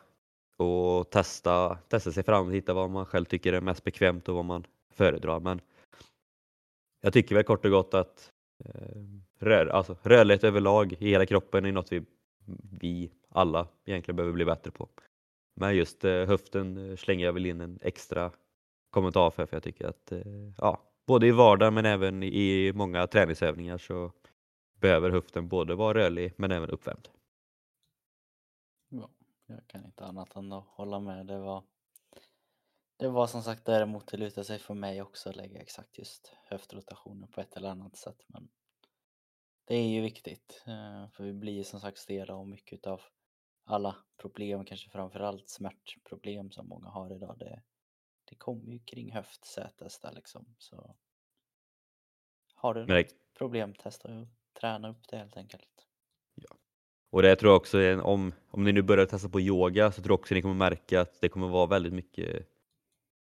och 0.57 1.11
testa, 1.11 1.75
testa 1.89 2.13
sig 2.13 2.23
fram, 2.23 2.47
och 2.47 2.55
hitta 2.55 2.75
vad 2.75 2.91
man 2.91 3.07
själv 3.07 3.25
tycker 3.25 3.53
är 3.53 3.61
mest 3.61 3.85
bekvämt 3.85 4.29
och 4.29 4.35
vad 4.35 4.45
man 4.45 4.67
föredrar. 4.91 5.41
Men 5.41 5.61
jag 7.01 7.13
tycker 7.13 7.35
väl 7.35 7.45
kort 7.45 7.65
och 7.65 7.71
gott 7.71 7.95
att 7.95 8.33
eh, 8.65 9.03
rör, 9.39 9.67
alltså, 9.67 9.97
rörlighet 10.03 10.45
överlag 10.45 10.93
i 10.93 11.11
hela 11.11 11.27
kroppen 11.27 11.65
är 11.65 11.73
något 11.73 11.93
vi, 11.93 12.03
vi 12.81 13.11
alla 13.29 13.69
egentligen 13.87 14.17
behöver 14.17 14.35
bli 14.35 14.45
bättre 14.45 14.71
på. 14.71 14.89
Men 15.55 15.77
just 15.77 16.05
eh, 16.05 16.27
höften 16.27 16.91
eh, 16.91 16.97
slänger 16.97 17.27
jag 17.27 17.33
väl 17.33 17.47
in 17.47 17.61
en 17.61 17.79
extra 17.83 18.31
kommentar 18.91 19.31
för, 19.31 19.47
för 19.47 19.57
jag 19.57 19.63
tycker 19.63 19.87
att 19.87 20.13
eh, 20.13 20.21
ja, 20.59 20.83
både 21.07 21.27
i 21.27 21.31
vardagen 21.31 21.75
men 21.75 21.87
även 21.87 22.23
i 22.23 22.73
många 22.75 23.07
träningsövningar 23.07 23.79
så 23.79 24.13
behöver 24.81 25.11
höften 25.11 25.49
både 25.49 25.75
vara 25.75 25.99
rörlig 25.99 26.33
men 26.37 26.53
även 26.53 26.71
uppvärmd. 26.71 27.09
Ja, 28.95 29.11
jag 29.47 29.67
kan 29.67 29.85
inte 29.85 30.05
annat 30.05 30.37
än 30.37 30.53
att 30.53 30.67
hålla 30.67 31.01
med. 31.01 31.27
Det 31.27 31.39
var, 31.39 31.65
det 32.97 33.09
var 33.09 33.27
som 33.27 33.43
sagt 33.43 33.65
däremot 33.65 34.07
det 34.07 34.17
lutar 34.17 34.43
sig 34.43 34.59
för 34.59 34.75
mig 34.75 35.03
också 35.03 35.31
att 35.31 35.37
lägga 35.37 35.61
exakt 35.61 35.99
just 35.99 36.33
höftrotationer 36.45 37.27
på 37.27 37.41
ett 37.41 37.57
eller 37.57 37.69
annat 37.69 37.97
sätt. 37.97 38.25
Men 38.27 38.49
det 39.65 39.75
är 39.75 39.89
ju 39.89 40.01
viktigt 40.01 40.63
eh, 40.67 41.09
för 41.09 41.25
vi 41.25 41.33
blir 41.33 41.65
som 41.65 41.81
sagt 41.81 41.99
stela 41.99 42.35
och 42.35 42.49
mycket 42.49 42.87
av 42.87 43.01
alla 43.65 43.97
problem, 44.17 44.65
kanske 44.65 44.91
framförallt 44.91 45.49
smärtproblem 45.49 46.51
som 46.51 46.69
många 46.69 46.89
har 46.89 47.13
idag. 47.17 47.39
Det, 47.39 47.63
det 48.25 48.35
kommer 48.35 48.73
ju 48.73 48.79
kring 48.79 49.13
höftsätes 49.13 50.01
där 50.01 50.13
liksom. 50.13 50.55
Så 50.59 50.97
har 52.55 52.75
du 52.75 52.87
något 52.87 53.15
problem, 53.39 53.75
testa 53.75 54.09
att 54.09 54.29
träna 54.53 54.89
upp 54.89 55.09
det 55.09 55.17
helt 55.17 55.37
enkelt. 55.37 55.89
Och 57.13 57.23
det 57.23 57.37
tror 57.37 57.51
jag 57.53 57.57
också, 57.57 57.79
är 57.79 57.93
en- 57.93 58.01
om, 58.01 58.33
om 58.51 58.65
ni 58.65 58.73
nu 58.73 58.83
börjar 58.83 59.07
testa 59.07 59.29
på 59.29 59.41
yoga 59.41 59.93
så 59.93 60.03
tror 60.03 60.13
jag 60.13 60.21
också 60.21 60.35
ni 60.35 60.43
kommer 60.43 60.55
märka 60.55 61.01
att 61.01 61.21
det 61.21 61.29
kommer 61.29 61.49
vara 61.49 61.67
väldigt 61.67 61.93
mycket, 61.93 62.49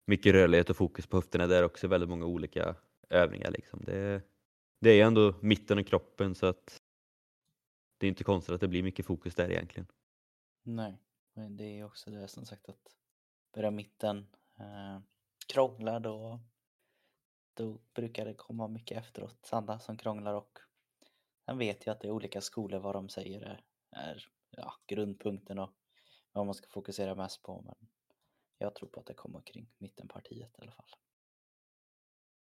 mycket 0.07 0.33
rörlighet 0.33 0.69
och 0.69 0.77
fokus 0.77 1.07
på 1.07 1.17
höfterna. 1.17 1.47
Det 1.47 1.57
är 1.57 1.63
också 1.63 1.87
väldigt 1.87 2.09
många 2.09 2.25
olika 2.25 2.75
övningar. 3.09 3.51
Liksom. 3.51 3.81
Det, 3.85 4.21
det 4.79 4.89
är 4.89 5.05
ändå 5.05 5.33
mitten 5.41 5.77
av 5.77 5.83
kroppen 5.83 6.35
så 6.35 6.45
att 6.45 6.81
det 7.97 8.07
är 8.07 8.09
inte 8.09 8.23
konstigt 8.23 8.55
att 8.55 8.61
det 8.61 8.67
blir 8.67 8.83
mycket 8.83 9.05
fokus 9.05 9.35
där 9.35 9.51
egentligen. 9.51 9.87
Nej, 10.63 10.97
men 11.33 11.57
det 11.57 11.79
är 11.79 11.83
också 11.85 12.09
det 12.11 12.27
som 12.27 12.45
sagt 12.45 12.69
att 12.69 12.95
börja 13.53 13.71
mitten 13.71 14.27
eh, 14.59 14.99
krångla 15.53 15.99
då, 15.99 16.39
då 17.53 17.77
brukar 17.93 18.25
det 18.25 18.33
komma 18.33 18.67
mycket 18.67 18.97
efteråt. 18.97 19.49
Andra 19.51 19.79
som 19.79 19.97
krånglar 19.97 20.33
och 20.33 20.59
sen 21.45 21.57
vet 21.57 21.85
jag 21.85 21.93
att 21.93 22.01
det 22.01 22.07
är 22.07 22.11
olika 22.11 22.41
skolor 22.41 22.79
vad 22.79 22.95
de 22.95 23.09
säger 23.09 23.41
är, 23.41 23.63
är 23.91 24.27
ja, 24.49 24.73
grundpunkten 24.87 25.59
och 25.59 25.69
vad 26.31 26.45
man 26.45 26.55
ska 26.55 26.67
fokusera 26.69 27.15
mest 27.15 27.43
på. 27.43 27.61
Men 27.65 27.75
jag 28.57 28.75
tror 28.75 28.89
på 28.89 28.99
att 28.99 29.05
det 29.05 29.13
kommer 29.13 29.41
kring 29.41 29.69
mittenpartiet 29.77 30.51
i 30.57 30.61
alla 30.61 30.71
fall. 30.71 30.89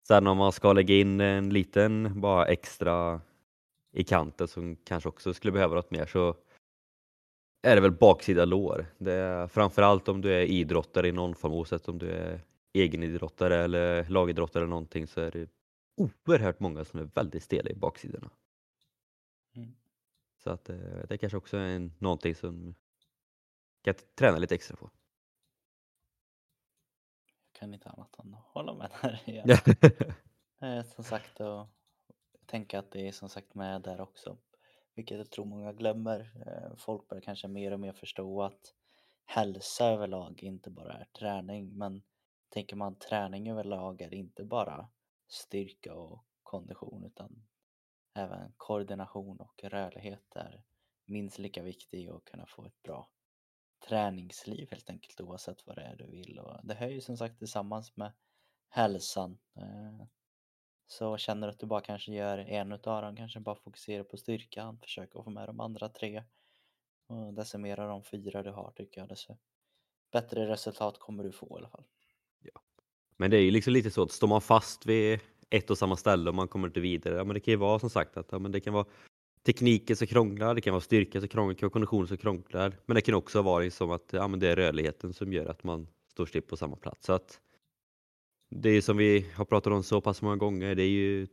Sen 0.07 0.27
om 0.27 0.37
man 0.37 0.51
ska 0.51 0.73
lägga 0.73 0.95
in 0.95 1.21
en 1.21 1.49
liten 1.49 2.21
bara 2.21 2.45
extra 2.45 3.21
i 3.91 4.03
kanten 4.03 4.47
som 4.47 4.75
kanske 4.75 5.09
också 5.09 5.33
skulle 5.33 5.51
behöva 5.51 5.75
något 5.75 5.91
mer 5.91 6.05
så 6.05 6.35
är 7.61 7.75
det 7.75 7.81
väl 7.81 7.91
baksida 7.91 8.45
lår. 8.45 8.85
Det 8.97 9.13
är 9.13 9.47
framförallt 9.47 10.07
om 10.07 10.21
du 10.21 10.33
är 10.33 10.41
idrottare 10.41 11.07
i 11.07 11.11
någon 11.11 11.35
form, 11.35 11.53
oavsett 11.53 11.89
om 11.89 11.99
du 11.99 12.11
är 12.11 12.41
egenidrottare 12.73 13.63
eller 13.63 14.09
lagidrottare 14.09 14.63
eller 14.63 14.69
någonting 14.69 15.07
så 15.07 15.21
är 15.21 15.31
det 15.31 15.49
oerhört 15.97 16.59
många 16.59 16.85
som 16.85 16.99
är 16.99 17.03
väldigt 17.03 17.43
stela 17.43 17.69
i 17.69 17.75
baksidorna. 17.75 18.29
Så 20.43 20.49
att 20.49 20.69
eh, 20.69 20.77
det 21.09 21.17
kanske 21.17 21.37
också 21.37 21.57
är 21.57 21.75
en, 21.75 21.93
någonting 21.99 22.35
som 22.35 22.75
kan 23.81 23.93
träna 24.15 24.37
lite 24.37 24.55
extra 24.55 24.77
på. 24.77 24.89
Jag 27.25 27.59
kan 27.59 27.73
inte 27.73 27.89
annat 27.89 28.19
än 28.19 28.33
hålla 28.33 28.73
med 28.73 28.91
där 29.01 29.21
igen. 29.29 29.49
Eh, 30.61 30.83
som 30.85 31.03
sagt 31.03 31.39
och 31.39 31.67
tänka 32.45 32.79
att 32.79 32.91
det 32.91 33.07
är 33.07 33.11
som 33.11 33.29
sagt 33.29 33.55
med 33.55 33.81
där 33.81 34.01
också. 34.01 34.37
Vilket 34.95 35.17
jag 35.17 35.29
tror 35.29 35.45
många 35.45 35.73
glömmer. 35.73 36.31
Eh, 36.45 36.75
Folk 36.77 37.07
börjar 37.07 37.21
kanske 37.21 37.47
mer 37.47 37.71
och 37.71 37.79
mer 37.79 37.93
förstå 37.93 38.41
att 38.41 38.73
hälsa 39.25 39.85
överlag 39.85 40.43
inte 40.43 40.69
bara 40.69 40.93
är 40.93 41.05
träning. 41.05 41.77
Men 41.77 42.01
tänker 42.49 42.75
man 42.75 42.95
träning 42.95 43.49
överlag 43.49 44.01
är 44.01 44.13
inte 44.13 44.43
bara 44.43 44.89
styrka 45.27 45.93
och 45.93 46.25
kondition 46.43 47.05
utan 47.05 47.43
även 48.13 48.53
koordination 48.57 49.39
och 49.39 49.63
rörlighet 49.63 50.35
är 50.35 50.63
minst 51.05 51.39
lika 51.39 51.63
viktig 51.63 52.11
och 52.11 52.27
kunna 52.27 52.45
få 52.45 52.65
ett 52.65 52.83
bra 52.83 53.09
träningsliv 53.87 54.67
helt 54.71 54.89
enkelt 54.89 55.21
oavsett 55.21 55.67
vad 55.67 55.75
det 55.75 55.81
är 55.81 55.95
du 55.95 56.07
vill. 56.07 56.39
Och 56.39 56.59
det 56.63 56.73
hör 56.73 56.87
ju 56.87 57.01
som 57.01 57.17
sagt 57.17 57.39
tillsammans 57.39 57.97
med 57.97 58.11
hälsan. 58.69 59.37
Eh, 59.55 60.05
så 60.87 61.17
känner 61.17 61.47
du 61.47 61.53
att 61.53 61.59
du 61.59 61.65
bara 61.65 61.81
kanske 61.81 62.11
gör 62.11 62.37
en 62.37 62.71
utav 62.71 63.01
dem, 63.01 63.15
kanske 63.15 63.39
bara 63.39 63.55
fokuserar 63.55 64.03
på 64.03 64.17
styrkan, 64.17 64.79
försöker 64.79 65.23
få 65.23 65.29
med 65.29 65.49
de 65.49 65.59
andra 65.59 65.89
tre. 65.89 66.23
Och 67.07 67.33
decimera 67.33 67.87
de 67.87 68.03
fyra 68.03 68.43
du 68.43 68.51
har 68.51 68.71
tycker 68.75 69.01
jag, 69.01 69.09
desto 69.09 69.37
bättre 70.11 70.47
resultat 70.47 70.99
kommer 70.99 71.23
du 71.23 71.31
få 71.31 71.47
i 71.47 71.59
alla 71.59 71.69
fall. 71.69 71.85
Men 73.21 73.31
det 73.31 73.37
är 73.37 73.41
ju 73.41 73.51
liksom 73.51 73.73
lite 73.73 73.91
så 73.91 74.03
att 74.03 74.11
står 74.11 74.27
man 74.27 74.41
fast 74.41 74.85
vid 74.85 75.19
ett 75.51 75.69
och 75.69 75.77
samma 75.77 75.97
ställe 75.97 76.29
och 76.29 76.35
man 76.35 76.47
kommer 76.47 76.67
inte 76.67 76.79
vidare, 76.79 77.15
ja 77.15 77.23
men 77.23 77.33
det 77.33 77.39
kan 77.39 77.51
ju 77.51 77.57
vara 77.57 77.79
som 77.79 77.89
sagt 77.89 78.17
att 78.17 78.27
ja, 78.31 78.39
men 78.39 78.51
det 78.51 78.59
kan 78.59 78.73
vara 78.73 78.85
tekniken 79.45 79.95
som 79.95 80.07
krånglar, 80.07 80.55
det 80.55 80.61
kan 80.61 80.73
vara 80.73 80.81
styrka 80.81 81.19
som 81.19 81.29
krånglar, 81.29 81.53
det 81.53 81.59
kan 81.59 81.67
vara 81.67 81.73
kondition 81.73 82.07
som 82.07 82.17
krånglar, 82.17 82.77
men 82.85 82.95
det 82.95 83.01
kan 83.01 83.15
också 83.15 83.41
vara 83.41 83.63
liksom 83.63 83.91
att 83.91 84.09
ja, 84.11 84.27
men 84.27 84.39
det 84.39 84.47
är 84.47 84.55
rörligheten 84.55 85.13
som 85.13 85.33
gör 85.33 85.45
att 85.45 85.63
man 85.63 85.87
står 86.11 86.25
still 86.25 86.41
på 86.41 86.57
samma 86.57 86.75
plats. 86.75 87.05
Så 87.05 87.13
att 87.13 87.39
det 88.49 88.69
är 88.69 88.81
som 88.81 88.97
vi 88.97 89.25
har 89.35 89.45
pratat 89.45 89.73
om 89.73 89.83
så 89.83 90.01
pass 90.01 90.21
många 90.21 90.35
gånger, 90.35 90.75
det 90.75 90.83
är 90.83 90.89
ju 90.89 91.27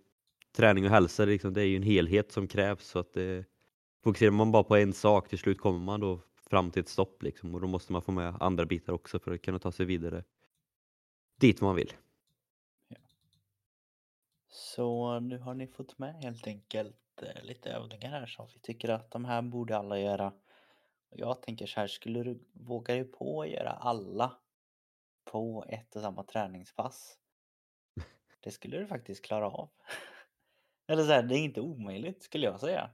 träning 0.56 0.84
och 0.84 0.90
hälsa, 0.90 1.26
det 1.26 1.30
är, 1.30 1.32
liksom, 1.32 1.52
det 1.52 1.60
är 1.60 1.66
ju 1.66 1.76
en 1.76 1.82
helhet 1.82 2.32
som 2.32 2.48
krävs 2.48 2.86
så 2.86 2.98
att 2.98 3.12
det, 3.12 3.44
fokuserar 4.04 4.30
man 4.30 4.52
bara 4.52 4.64
på 4.64 4.76
en 4.76 4.92
sak 4.92 5.28
till 5.28 5.38
slut 5.38 5.60
kommer 5.60 5.78
man 5.78 6.00
då 6.00 6.20
fram 6.50 6.70
till 6.70 6.80
ett 6.80 6.88
stopp 6.88 7.22
liksom 7.22 7.54
och 7.54 7.60
då 7.60 7.66
måste 7.66 7.92
man 7.92 8.02
få 8.02 8.12
med 8.12 8.34
andra 8.40 8.66
bitar 8.66 8.92
också 8.92 9.18
för 9.18 9.34
att 9.34 9.42
kunna 9.42 9.58
ta 9.58 9.72
sig 9.72 9.86
vidare 9.86 10.24
dit 11.40 11.60
man 11.60 11.76
vill. 11.76 11.92
Så 14.48 15.20
nu 15.20 15.38
har 15.38 15.54
ni 15.54 15.66
fått 15.66 15.98
med 15.98 16.14
helt 16.14 16.46
enkelt 16.46 17.22
eh, 17.22 17.42
lite 17.44 17.70
övningar 17.70 18.10
här 18.10 18.26
som 18.26 18.48
vi 18.54 18.60
tycker 18.60 18.88
att 18.88 19.10
de 19.10 19.24
här 19.24 19.42
borde 19.42 19.76
alla 19.76 19.98
göra. 19.98 20.32
Jag 21.10 21.42
tänker 21.42 21.66
så 21.66 21.80
här, 21.80 21.86
skulle 21.86 22.22
du 22.22 22.46
våga 22.52 22.94
dig 22.94 23.04
på 23.04 23.42
att 23.42 23.48
göra 23.48 23.70
alla 23.70 24.38
på 25.24 25.64
ett 25.68 25.96
och 25.96 26.02
samma 26.02 26.24
träningspass? 26.24 27.18
Det 28.40 28.50
skulle 28.50 28.78
du 28.78 28.86
faktiskt 28.86 29.24
klara 29.24 29.50
av. 29.50 29.70
Eller 30.86 31.04
så 31.04 31.12
här, 31.12 31.22
det 31.22 31.38
är 31.38 31.44
inte 31.44 31.60
omöjligt 31.60 32.22
skulle 32.22 32.46
jag 32.46 32.60
säga. 32.60 32.90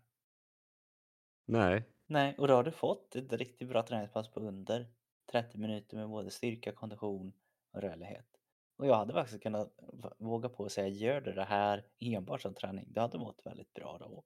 Nej, 1.47 1.85
Nej, 2.07 2.35
och 2.39 2.49
då 2.49 2.55
har 2.55 2.65
du 2.65 2.73
fått 2.73 3.17
ett 3.17 3.33
riktigt 3.33 3.69
bra 3.69 3.83
träningspass 3.83 4.29
på 4.29 4.41
under 4.41 4.87
30 5.31 5.59
minuter 5.59 5.97
med 5.97 6.09
både 6.09 6.31
styrka, 6.31 6.73
kondition 6.73 7.33
och 7.73 7.81
rörlighet. 7.81 8.27
Och 8.77 8.87
jag 8.87 8.95
hade 8.97 9.13
faktiskt 9.13 9.43
kunnat 9.43 9.73
våga 10.19 10.49
på 10.49 10.65
att 10.65 10.73
säga 10.73 10.89
gör 10.89 11.21
du 11.21 11.33
det 11.33 11.45
här 11.45 11.85
enbart 12.01 12.43
som 12.43 12.55
träning, 12.55 12.93
det 12.93 13.01
hade 13.01 13.19
mått 13.19 13.41
väldigt 13.45 13.75
bra 13.75 13.99
då. 14.01 14.25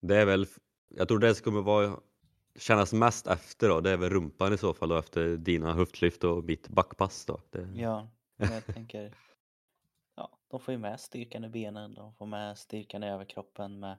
det 0.00 0.16
är 0.16 0.26
väl, 0.26 0.46
jag 0.88 1.08
tror 1.08 1.18
det 1.18 1.34
som 1.34 1.44
kommer 1.44 1.62
vara 1.62 2.00
kännas 2.58 2.92
mest 2.92 3.26
efter 3.26 3.68
då, 3.68 3.80
det 3.80 3.90
är 3.90 3.96
väl 3.96 4.10
rumpan 4.10 4.52
i 4.54 4.58
så 4.58 4.74
fall 4.74 4.88
då 4.88 4.98
efter 4.98 5.36
dina 5.36 5.72
höftlyft 5.72 6.24
och 6.24 6.44
mitt 6.44 6.68
backpass 6.68 7.26
då. 7.26 7.40
Det, 7.50 7.68
Ja, 7.74 8.08
jag 8.36 8.66
tänker, 8.74 9.14
ja, 10.14 10.38
de 10.48 10.60
får 10.60 10.72
ju 10.72 10.78
med 10.78 11.00
styrkan 11.00 11.44
i 11.44 11.48
benen, 11.48 11.94
de 11.94 12.14
får 12.14 12.26
med 12.26 12.58
styrkan 12.58 13.02
i 13.02 13.08
överkroppen, 13.10 13.80
med 13.80 13.96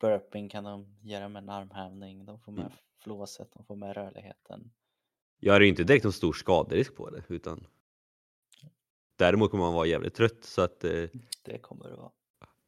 burping 0.00 0.48
kan 0.48 0.64
de 0.64 0.96
göra 1.02 1.28
med 1.28 1.42
en 1.42 1.48
armhävning, 1.48 2.24
de 2.24 2.40
får 2.40 2.52
med 2.52 2.64
Mm. 2.64 2.72
flåset, 2.98 3.52
de 3.52 3.64
får 3.64 3.76
med 3.76 3.96
rörligheten. 3.96 4.70
Jag 5.40 5.56
är 5.56 5.60
ju 5.60 5.68
inte 5.68 5.84
direkt 5.84 6.04
någon 6.04 6.12
stor 6.12 6.32
skaderisk 6.32 6.96
på 6.96 7.10
det 7.10 7.22
utan 7.28 7.66
däremot 9.18 9.50
kommer 9.50 9.64
man 9.64 9.74
vara 9.74 9.86
jävligt 9.86 10.14
trött 10.14 10.44
så 10.44 10.62
att 10.62 10.84
eh, 10.84 10.90
Det 11.44 11.58
kommer 11.62 11.88
det 11.88 11.96
vara. 11.96 12.10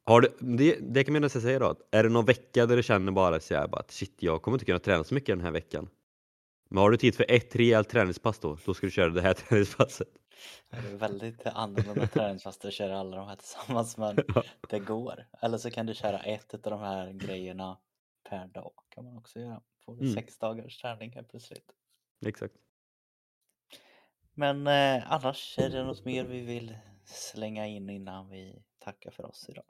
har 0.05 0.21
du, 0.21 0.37
det, 0.39 0.77
det 0.81 1.03
kan 1.03 1.13
man 1.13 1.21
nästan 1.21 1.41
säga 1.41 1.59
då, 1.59 1.65
att 1.65 1.81
är 1.91 2.03
det 2.03 2.09
någon 2.09 2.25
vecka 2.25 2.65
där 2.65 2.75
du 2.77 2.83
känner 2.83 3.11
bara 3.11 3.39
så 3.39 3.55
här, 3.55 3.67
bara 3.67 3.79
att 3.79 3.91
shit 3.91 4.15
jag 4.19 4.41
kommer 4.41 4.55
inte 4.55 4.65
kunna 4.65 4.79
träna 4.79 5.03
så 5.03 5.13
mycket 5.13 5.35
den 5.35 5.45
här 5.45 5.51
veckan. 5.51 5.89
Men 6.69 6.77
har 6.83 6.91
du 6.91 6.97
tid 6.97 7.15
för 7.15 7.25
ett 7.29 7.55
rejält 7.55 7.89
träningspass 7.89 8.39
då, 8.39 8.57
då 8.65 8.73
ska 8.73 8.87
du 8.87 8.91
köra 8.91 9.09
det 9.09 9.21
här 9.21 9.33
träningspasset. 9.49 10.07
Det 10.69 10.77
är 10.77 10.95
väldigt 10.97 11.45
annorlunda 11.45 12.07
träningspass 12.07 12.65
att 12.65 12.73
köra 12.73 12.99
alla 12.99 13.17
de 13.17 13.27
här 13.27 13.35
tillsammans 13.35 13.97
men 13.97 14.15
det 14.69 14.79
går. 14.79 15.25
Eller 15.41 15.57
så 15.57 15.71
kan 15.71 15.85
du 15.85 15.93
köra 15.93 16.19
ett 16.19 16.53
av 16.53 16.59
de 16.61 16.79
här 16.79 17.11
grejerna 17.11 17.77
per 18.29 18.47
dag 18.47 18.71
kan 18.89 19.05
man 19.05 19.17
också 19.17 19.39
göra. 19.39 19.61
Får 19.85 19.95
du 19.95 20.01
Mm. 20.01 20.13
sex 20.13 20.37
dagars 20.37 20.77
träning 20.77 21.11
helt 21.11 21.29
plötsligt. 21.29 21.71
Exakt. 22.25 22.53
Men 24.33 24.67
eh, 24.67 25.11
annars 25.11 25.55
är 25.59 25.69
det 25.69 25.83
något 25.83 26.05
mer 26.05 26.23
vi 26.25 26.41
vill 26.41 26.77
slänga 27.05 27.67
in 27.67 27.89
innan 27.89 28.29
vi 28.29 28.63
tackar 28.79 29.11
för 29.11 29.25
oss 29.25 29.45
idag. 29.49 29.65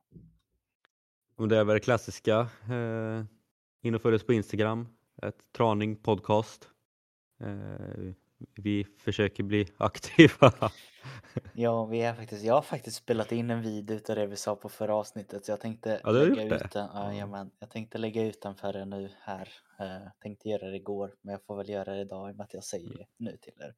Och 1.35 1.47
det 1.47 1.57
är 1.57 1.63
väl 1.63 1.73
det 1.73 1.79
klassiska, 1.79 2.39
eh, 2.69 3.23
in 3.81 3.95
och 3.95 4.01
följ 4.01 4.15
oss 4.15 4.25
på 4.25 4.33
Instagram, 4.33 4.87
ett 5.21 5.51
traning 5.57 5.95
podcast. 5.95 6.67
Eh, 7.41 8.13
vi 8.55 8.83
försöker 8.97 9.43
bli 9.43 9.67
aktiva. 9.77 10.53
Ja, 11.53 11.85
vi 11.85 12.01
är 12.01 12.13
faktiskt, 12.13 12.43
jag 12.43 12.53
har 12.53 12.61
faktiskt 12.61 12.97
spelat 12.97 13.31
in 13.31 13.49
en 13.49 13.61
video 13.61 13.95
utav 13.95 14.15
det 14.15 14.27
vi 14.27 14.35
sa 14.35 14.55
på 14.55 14.69
förra 14.69 14.95
avsnittet 14.95 15.45
så 15.45 15.51
jag 15.51 15.59
tänkte 15.59 16.01
Ja, 16.03 16.11
du 16.11 16.19
har 16.19 16.25
lägga 16.25 16.41
gjort 16.41 16.49
det? 16.59 16.65
ut 16.65 16.71
den. 16.71 16.89
Ja. 16.93 17.11
Jajamän, 17.13 17.51
jag 17.59 17.69
tänkte 17.69 17.97
lägga 17.97 18.23
ut 18.23 18.41
den 18.41 18.55
för 18.55 18.77
er 18.77 18.85
nu 18.85 19.11
här. 19.19 19.49
Eh, 19.79 20.11
tänkte 20.21 20.49
göra 20.49 20.69
det 20.69 20.75
igår 20.75 21.15
men 21.21 21.31
jag 21.31 21.43
får 21.43 21.57
väl 21.57 21.69
göra 21.69 21.93
det 21.93 22.01
idag 22.01 22.29
i 22.29 22.33
och 22.33 22.37
med 22.37 22.43
att 22.43 22.53
jag 22.53 22.63
säger 22.63 22.85
Mm. 22.87 22.97
det 22.97 23.07
nu 23.17 23.37
till 23.37 23.53
er. 23.59 23.75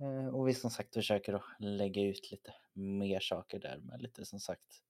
Eh, 0.00 0.34
och 0.34 0.48
vi 0.48 0.54
som 0.54 0.70
sagt 0.70 0.94
försöker 0.94 1.32
att 1.34 1.42
lägga 1.58 2.02
ut 2.02 2.30
lite 2.30 2.54
mer 2.72 3.20
saker 3.20 3.58
där 3.58 3.78
med 3.78 4.02
lite 4.02 4.24
som 4.24 4.40
sagt 4.40 4.82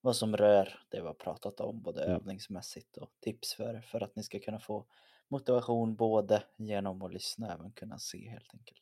vad 0.00 0.16
som 0.16 0.36
rör 0.36 0.80
det 0.90 1.00
vi 1.00 1.06
har 1.06 1.14
pratat 1.14 1.60
om 1.60 1.82
både 1.82 2.04
Mm. 2.04 2.16
övningsmässigt 2.16 2.96
och 2.96 3.10
tips 3.20 3.54
för 3.54 3.80
för 3.80 4.00
att 4.00 4.16
ni 4.16 4.22
ska 4.22 4.38
kunna 4.40 4.60
få 4.60 4.86
motivation 5.28 5.96
både 5.96 6.42
genom 6.58 7.02
att 7.02 7.12
lyssna 7.12 7.52
även 7.54 7.72
kunna 7.72 7.98
se 7.98 8.28
helt 8.28 8.54
enkelt. 8.54 8.80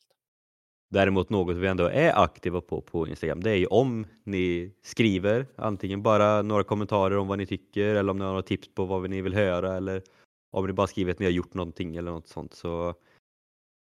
Däremot 0.90 1.30
något 1.30 1.56
vi 1.56 1.66
ändå 1.68 1.84
är 1.84 2.22
aktiva 2.24 2.60
på 2.60 2.80
på 2.80 3.08
Instagram, 3.08 3.40
det 3.42 3.50
är 3.50 3.56
ju 3.56 3.66
om 3.66 4.06
ni 4.24 4.74
skriver 4.82 5.46
antingen 5.56 6.02
bara 6.02 6.42
några 6.42 6.64
kommentarer 6.64 7.16
om 7.18 7.28
vad 7.28 7.38
ni 7.38 7.46
tycker 7.46 7.94
eller 7.94 8.10
om 8.10 8.18
ni 8.18 8.24
har 8.24 8.30
några 8.30 8.42
tips 8.42 8.74
på 8.74 8.84
vad 8.84 9.10
ni 9.10 9.22
vill 9.22 9.34
höra 9.34 9.76
eller 9.76 10.02
om 10.50 10.66
ni 10.66 10.72
bara 10.72 10.86
skriver 10.86 11.12
att 11.12 11.18
ni 11.18 11.24
har 11.24 11.32
gjort 11.32 11.54
någonting 11.54 11.96
eller 11.96 12.10
något 12.12 12.28
sånt. 12.28 12.54
Så 12.54 12.94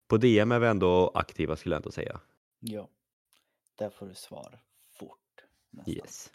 på 0.08 0.18
DM 0.18 0.52
är 0.52 0.60
vi 0.60 0.68
ändå 0.68 1.12
aktiva 1.14 1.56
skulle 1.56 1.76
jag 1.76 1.80
ändå 1.80 1.92
säga. 1.92 2.20
Ja, 2.60 2.90
där 3.76 3.90
får 3.90 4.08
du 4.08 4.14
svar 4.14 4.60
fort. 5.00 5.44
Nästan. 5.70 5.94
Yes. 5.94 6.32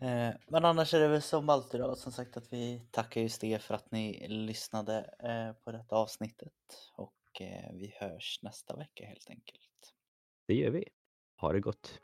Eh, 0.00 0.34
men 0.46 0.64
annars 0.64 0.94
är 0.94 1.00
det 1.00 1.08
väl 1.08 1.22
som 1.22 1.48
alltid 1.48 1.80
då, 1.80 1.96
som 1.96 2.12
sagt 2.12 2.36
att 2.36 2.52
vi 2.52 2.82
tackar 2.90 3.20
just 3.20 3.44
er 3.44 3.58
för 3.58 3.74
att 3.74 3.90
ni 3.90 4.28
lyssnade 4.28 5.14
eh, 5.18 5.64
på 5.64 5.72
detta 5.72 5.96
avsnittet 5.96 6.52
och 6.92 7.40
eh, 7.40 7.72
vi 7.72 7.94
hörs 7.96 8.40
nästa 8.42 8.76
vecka 8.76 9.06
helt 9.06 9.30
enkelt. 9.30 9.94
Det 10.46 10.54
gör 10.54 10.70
vi. 10.70 10.88
Ha 11.36 11.52
det 11.52 11.60
gott. 11.60 12.00